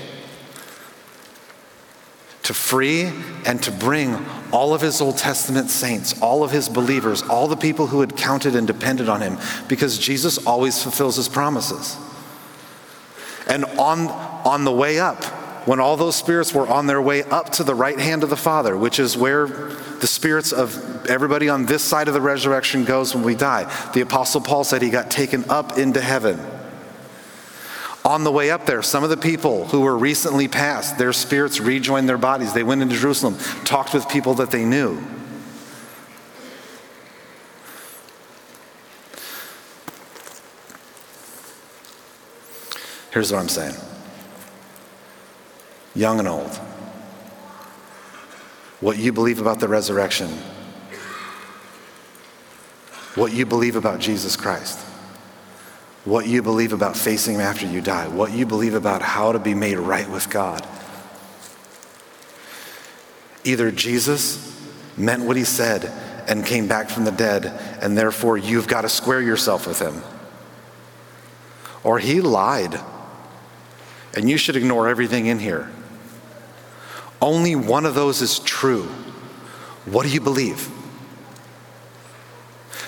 to 2.44 2.54
free 2.54 3.12
and 3.46 3.62
to 3.64 3.72
bring 3.72 4.26
all 4.52 4.74
of 4.74 4.82
his 4.82 5.02
Old 5.02 5.18
Testament 5.18 5.70
saints, 5.70 6.22
all 6.22 6.44
of 6.44 6.52
his 6.52 6.70
believers, 6.70 7.24
all 7.24 7.48
the 7.48 7.56
people 7.56 7.88
who 7.88 8.02
had 8.02 8.16
counted 8.16 8.56
and 8.56 8.68
depended 8.68 9.10
on 9.10 9.22
him, 9.22 9.38
because 9.68 9.98
Jesus 9.98 10.46
always 10.46 10.82
fulfills 10.82 11.16
his 11.16 11.30
promises. 11.30 11.98
And 13.48 13.66
on, 13.66 14.08
on 14.46 14.64
the 14.64 14.72
way 14.72 15.00
up, 15.00 15.24
when 15.66 15.80
all 15.80 15.96
those 15.96 16.16
spirits 16.16 16.54
were 16.54 16.68
on 16.68 16.88
their 16.88 17.02
way 17.02 17.24
up 17.24 17.52
to 17.52 17.64
the 17.64 17.74
right 17.76 17.98
hand 17.98 18.24
of 18.24 18.30
the 18.30 18.38
Father, 18.38 18.76
which 18.78 19.00
is 19.00 19.16
where 19.16 19.48
the 19.48 20.08
spirits 20.08 20.52
of 20.52 21.06
everybody 21.08 21.48
on 21.48 21.66
this 21.66 21.82
side 21.82 22.10
of 22.10 22.14
the 22.14 22.22
resurrection 22.22 22.84
goes 22.84 23.16
when 23.16 23.24
we 23.24 23.36
die, 23.36 23.64
the 23.94 24.02
Apostle 24.02 24.42
Paul 24.42 24.66
said 24.66 24.82
he 24.82 24.90
got 24.90 25.10
taken 25.10 25.50
up 25.50 25.78
into 25.78 26.02
heaven. 26.02 26.38
On 28.06 28.26
the 28.26 28.32
way 28.32 28.52
up 28.52 28.66
there, 28.66 28.82
some 28.82 29.06
of 29.06 29.10
the 29.10 29.18
people 29.18 29.66
who 29.68 29.80
were 29.82 29.98
recently 29.98 30.50
passed, 30.50 30.98
their 30.98 31.14
spirits 31.14 31.62
rejoined 31.62 32.10
their 32.10 32.18
bodies. 32.18 32.52
They 32.52 32.64
went 32.64 32.82
into 32.82 32.98
Jerusalem, 32.98 33.38
talked 33.64 33.94
with 33.94 34.10
people 34.10 34.34
that 34.36 34.52
they 34.52 34.66
knew. 34.66 35.02
Here's 43.12 43.32
what 43.32 43.40
I'm 43.40 43.50
saying 43.50 43.76
young 45.96 46.20
and 46.20 46.28
old, 46.28 46.50
what 48.82 48.98
you 48.98 49.14
believe 49.14 49.40
about 49.40 49.62
the 49.62 49.68
resurrection, 49.70 50.30
what 53.16 53.32
you 53.32 53.46
believe 53.46 53.78
about 53.78 54.00
Jesus 54.00 54.36
Christ 54.36 54.93
what 56.06 56.28
you 56.28 56.42
believe 56.42 56.74
about 56.74 56.98
facing 56.98 57.36
Him 57.36 57.42
after 57.42 57.66
you 57.66 57.82
die, 57.82 58.08
what 58.08 58.32
you 58.32 58.46
believe 58.46 58.74
about 58.74 59.02
how 59.02 59.32
to 59.32 59.40
be 59.40 59.54
made 59.54 59.78
right 59.78 60.10
with 60.10 60.30
God. 60.30 60.68
Either 63.44 63.72
Jesus 63.72 64.50
meant 64.98 65.24
what 65.24 65.38
He 65.38 65.44
said 65.44 65.86
and 66.28 66.46
came 66.46 66.68
back 66.68 66.90
from 66.90 67.06
the 67.06 67.12
dead, 67.12 67.46
and 67.82 67.98
therefore 67.98 68.38
you've 68.38 68.68
got 68.68 68.82
to 68.82 68.90
square 68.90 69.22
yourself 69.22 69.66
with 69.68 69.80
Him, 69.80 70.02
or 71.84 72.00
He 72.00 72.22
lied, 72.22 72.80
and 74.16 74.30
you 74.30 74.38
should 74.38 74.56
ignore 74.56 74.88
everything 74.88 75.26
in 75.26 75.40
here. 75.40 75.72
Only 77.22 77.56
one 77.56 77.86
of 77.86 77.96
those 77.96 78.22
is 78.22 78.40
true. 78.40 78.84
What 79.86 80.04
do 80.06 80.10
you 80.10 80.20
believe? 80.22 80.70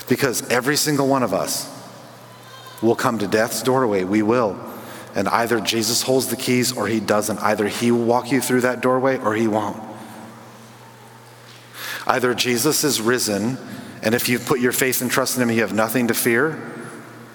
Because 0.08 0.48
every 0.50 0.76
single 0.76 1.08
one 1.08 1.24
of 1.24 1.34
us 1.34 1.75
We'll 2.86 2.96
come 2.96 3.18
to 3.18 3.28
death's 3.28 3.64
doorway. 3.64 4.04
We 4.04 4.22
will. 4.22 4.60
And 5.16 5.28
either 5.28 5.60
Jesus 5.60 6.04
holds 6.04 6.28
the 6.28 6.36
keys 6.36 6.72
or 6.78 6.88
he 6.88 7.00
doesn't. 7.00 7.40
Either 7.40 7.68
he 7.68 7.90
will 7.90 8.06
walk 8.06 8.32
you 8.32 8.42
through 8.42 8.62
that 8.62 8.82
doorway 8.82 9.18
or 9.18 9.34
he 9.34 9.48
won't. 9.48 9.82
Either 12.06 12.36
Jesus 12.36 12.84
is 12.84 13.02
risen, 13.02 13.58
and 14.04 14.14
if 14.14 14.30
you 14.30 14.38
put 14.38 14.60
your 14.60 14.72
faith 14.72 15.02
and 15.02 15.10
trust 15.10 15.36
in 15.36 15.42
him, 15.42 15.50
you 15.50 15.62
have 15.62 15.74
nothing 15.74 16.10
to 16.10 16.14
fear. 16.14 16.62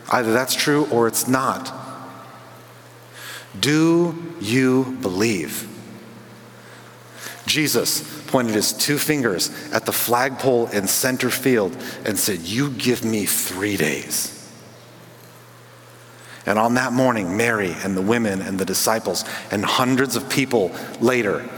Either 0.09 0.33
that's 0.33 0.55
true 0.55 0.87
or 0.93 1.09
it's 1.09 1.27
not. 1.27 1.73
Do 3.59 4.15
you 4.41 4.97
believe? 5.03 5.67
Jesus 7.47 8.23
pointed 8.29 8.55
his 8.55 8.73
two 8.73 8.99
fingers 8.99 9.51
at 9.73 9.85
the 9.85 9.93
flagpole 9.93 10.69
in 10.69 10.87
center 10.87 11.31
field 11.31 11.77
and 12.05 12.17
said, 12.17 12.39
You 12.39 12.71
give 12.71 13.05
me 13.05 13.27
three 13.27 13.77
days. 13.77 14.40
And 16.51 16.59
on 16.59 16.75
that 16.75 16.93
morning, 16.93 17.37
Mary 17.37 17.77
and 17.85 17.97
the 17.97 18.03
women 18.03 18.43
and 18.43 18.59
the 18.59 18.65
disciples 18.65 19.25
and 19.53 19.65
hundreds 19.65 20.17
of 20.17 20.29
people 20.29 20.73
later 21.01 21.49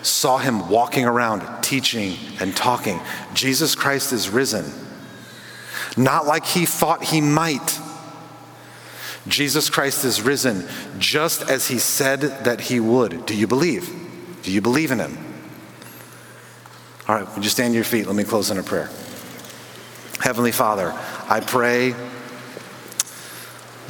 saw 0.00 0.38
him 0.38 0.70
walking 0.70 1.04
around 1.04 1.62
teaching 1.62 2.16
and 2.40 2.56
talking. 2.56 2.98
Jesus 3.34 3.74
Christ 3.74 4.14
is 4.14 4.30
risen. 4.30 4.64
Not 5.98 6.24
like 6.24 6.46
he 6.46 6.64
thought 6.64 7.04
he 7.04 7.20
might. 7.20 7.78
Jesus 9.28 9.68
Christ 9.68 10.02
is 10.06 10.22
risen 10.22 10.66
just 10.98 11.42
as 11.50 11.68
he 11.68 11.78
said 11.78 12.22
that 12.22 12.58
he 12.58 12.80
would. 12.80 13.26
Do 13.26 13.36
you 13.36 13.46
believe? 13.46 13.94
Do 14.42 14.50
you 14.50 14.62
believe 14.62 14.92
in 14.92 14.98
him? 14.98 15.18
All 17.06 17.16
right, 17.16 17.34
would 17.34 17.44
you 17.44 17.50
stand 17.50 17.72
to 17.72 17.74
your 17.74 17.84
feet? 17.84 18.06
Let 18.06 18.16
me 18.16 18.24
close 18.24 18.50
in 18.50 18.56
a 18.56 18.62
prayer. 18.62 18.88
Heavenly 20.20 20.52
Father, 20.52 20.98
I 21.28 21.40
pray 21.40 21.94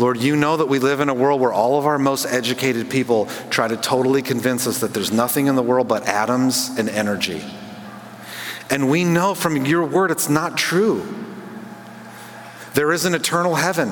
Lord, 0.01 0.17
you 0.17 0.35
know 0.35 0.57
that 0.57 0.67
we 0.67 0.79
live 0.79 1.01
in 1.01 1.11
a 1.11 1.15
world 1.15 1.43
where 1.43 1.53
all 1.53 1.79
of 1.79 1.85
our 1.85 1.99
most 1.99 2.25
educated 2.25 2.89
people 2.89 3.27
try 3.51 3.69
to 3.69 3.77
totally 3.77 4.23
convince 4.23 4.67
us 4.67 4.81
that 4.81 4.95
there's 4.95 5.13
nothing 5.13 5.47
in 5.47 5.57
the 5.57 5.63
world 5.63 5.89
but 5.89 6.09
atoms 6.09 6.71
and 6.79 6.89
energy. 6.89 7.45
And 8.71 8.89
we 8.89 9.05
know 9.05 9.35
from 9.35 9.67
your 9.67 9.85
word 9.85 10.11
it's 10.11 10.31
not 10.31 10.57
true. 10.57 11.07
There 12.73 12.93
is 12.93 13.05
an 13.05 13.15
eternal 13.15 13.57
heaven, 13.57 13.91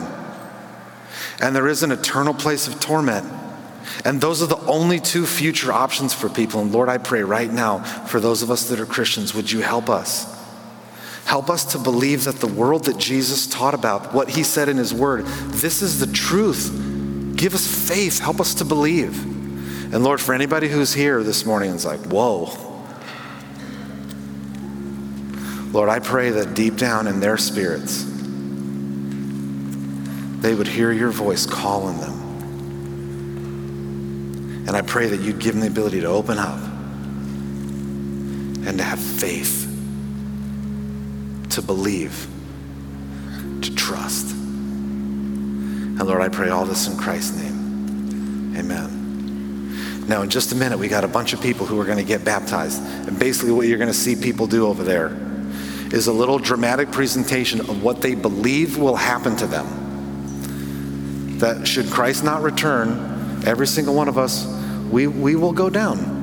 and 1.42 1.54
there 1.54 1.68
is 1.68 1.82
an 1.82 1.92
eternal 1.92 2.32
place 2.32 2.68
of 2.68 2.80
torment. 2.80 3.30
And 4.04 4.18
those 4.18 4.42
are 4.42 4.46
the 4.46 4.64
only 4.66 5.00
two 5.00 5.26
future 5.26 5.72
options 5.72 6.14
for 6.14 6.30
people. 6.30 6.62
And 6.62 6.72
Lord, 6.72 6.88
I 6.88 6.96
pray 6.96 7.22
right 7.22 7.52
now 7.52 7.82
for 7.82 8.18
those 8.18 8.42
of 8.42 8.50
us 8.50 8.68
that 8.68 8.80
are 8.80 8.86
Christians, 8.86 9.34
would 9.34 9.50
you 9.50 9.60
help 9.60 9.90
us? 9.90 10.37
Help 11.28 11.50
us 11.50 11.72
to 11.72 11.78
believe 11.78 12.24
that 12.24 12.36
the 12.36 12.46
world 12.46 12.84
that 12.84 12.96
Jesus 12.96 13.46
taught 13.46 13.74
about, 13.74 14.14
what 14.14 14.30
he 14.30 14.42
said 14.42 14.68
in 14.68 14.76
his 14.78 14.94
word, 14.94 15.26
this 15.26 15.82
is 15.82 16.00
the 16.00 16.06
truth. 16.06 16.72
Give 17.36 17.54
us 17.54 17.66
faith. 17.88 18.18
Help 18.18 18.40
us 18.40 18.54
to 18.54 18.64
believe. 18.64 19.22
And 19.92 20.02
Lord, 20.02 20.20
for 20.20 20.34
anybody 20.34 20.68
who's 20.68 20.94
here 20.94 21.22
this 21.22 21.44
morning 21.44 21.70
is 21.70 21.84
like, 21.84 22.00
whoa. 22.06 22.50
Lord, 25.72 25.90
I 25.90 25.98
pray 25.98 26.30
that 26.30 26.54
deep 26.54 26.76
down 26.76 27.06
in 27.06 27.20
their 27.20 27.36
spirits, 27.36 28.04
they 30.40 30.54
would 30.54 30.68
hear 30.68 30.90
your 30.90 31.10
voice 31.10 31.44
calling 31.44 31.98
them 31.98 32.28
and 34.68 34.76
I 34.76 34.82
pray 34.82 35.06
that 35.06 35.20
you'd 35.20 35.38
give 35.38 35.54
them 35.54 35.62
the 35.62 35.66
ability 35.66 36.02
to 36.02 36.08
open 36.08 36.36
up 36.36 36.60
and 38.68 38.76
to 38.76 38.84
have 38.84 39.00
faith, 39.00 39.67
to 41.58 41.62
believe, 41.66 42.28
to 43.62 43.74
trust. 43.74 44.30
And 44.30 46.00
Lord, 46.06 46.22
I 46.22 46.28
pray 46.28 46.50
all 46.50 46.64
this 46.64 46.86
in 46.86 46.96
Christ's 46.96 47.36
name. 47.36 48.54
Amen. 48.56 50.06
Now, 50.06 50.22
in 50.22 50.30
just 50.30 50.52
a 50.52 50.54
minute, 50.54 50.78
we 50.78 50.86
got 50.86 51.02
a 51.02 51.08
bunch 51.08 51.32
of 51.32 51.42
people 51.42 51.66
who 51.66 51.80
are 51.80 51.84
going 51.84 51.98
to 51.98 52.04
get 52.04 52.24
baptized. 52.24 52.80
And 52.80 53.18
basically, 53.18 53.50
what 53.50 53.66
you're 53.66 53.78
going 53.78 53.90
to 53.90 53.94
see 53.94 54.14
people 54.14 54.46
do 54.46 54.68
over 54.68 54.84
there 54.84 55.16
is 55.92 56.06
a 56.06 56.12
little 56.12 56.38
dramatic 56.38 56.92
presentation 56.92 57.58
of 57.58 57.82
what 57.82 58.02
they 58.02 58.14
believe 58.14 58.78
will 58.78 58.94
happen 58.94 59.34
to 59.38 59.48
them. 59.48 59.66
That 61.40 61.66
should 61.66 61.90
Christ 61.90 62.22
not 62.22 62.42
return, 62.42 63.42
every 63.44 63.66
single 63.66 63.96
one 63.96 64.06
of 64.06 64.16
us 64.16 64.46
we, 64.90 65.08
we 65.08 65.34
will 65.34 65.52
go 65.52 65.70
down. 65.70 66.18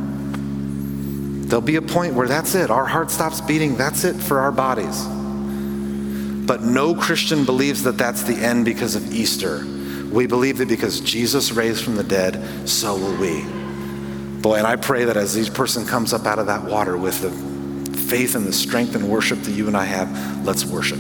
There'll 1.48 1.62
be 1.62 1.76
a 1.76 1.82
point 1.82 2.14
where 2.16 2.28
that's 2.28 2.56
it. 2.56 2.72
Our 2.72 2.86
heart 2.86 3.12
stops 3.12 3.42
beating. 3.42 3.76
That's 3.76 4.06
it 4.06 4.16
for 4.16 4.40
our 4.40 4.52
bodies. 4.52 5.06
But 6.46 6.62
no 6.62 6.94
Christian 6.94 7.46
believes 7.46 7.84
that 7.84 7.98
that's 7.98 8.24
the 8.24 8.36
end 8.36 8.66
because 8.66 8.96
of 8.96 9.14
Easter. 9.14 9.66
We 10.12 10.28
believe 10.28 10.60
that 10.60 10.68
because 10.68 11.02
Jesus 11.02 11.52
raised 11.52 11.84
from 11.84 11.96
the 11.96 12.04
dead, 12.04 12.70
so 12.70 12.96
will 12.96 13.16
we. 13.18 13.44
Boy, 14.42 14.58
and 14.58 14.68
I 14.68 14.76
pray 14.76 15.06
that 15.06 15.18
as 15.18 15.38
each 15.38 15.54
person 15.54 15.86
comes 15.86 16.14
up 16.14 16.26
out 16.26 16.40
of 16.40 16.46
that 16.48 16.64
water 16.64 16.98
with 16.98 17.22
the 17.22 17.32
faith 17.98 18.36
and 18.36 18.46
the 18.46 18.54
strength 18.54 18.96
and 18.96 19.10
worship 19.10 19.42
that 19.42 19.52
you 19.52 19.68
and 19.68 19.76
I 19.76 19.86
have, 19.86 20.46
let's 20.46 20.66
worship. 20.66 21.00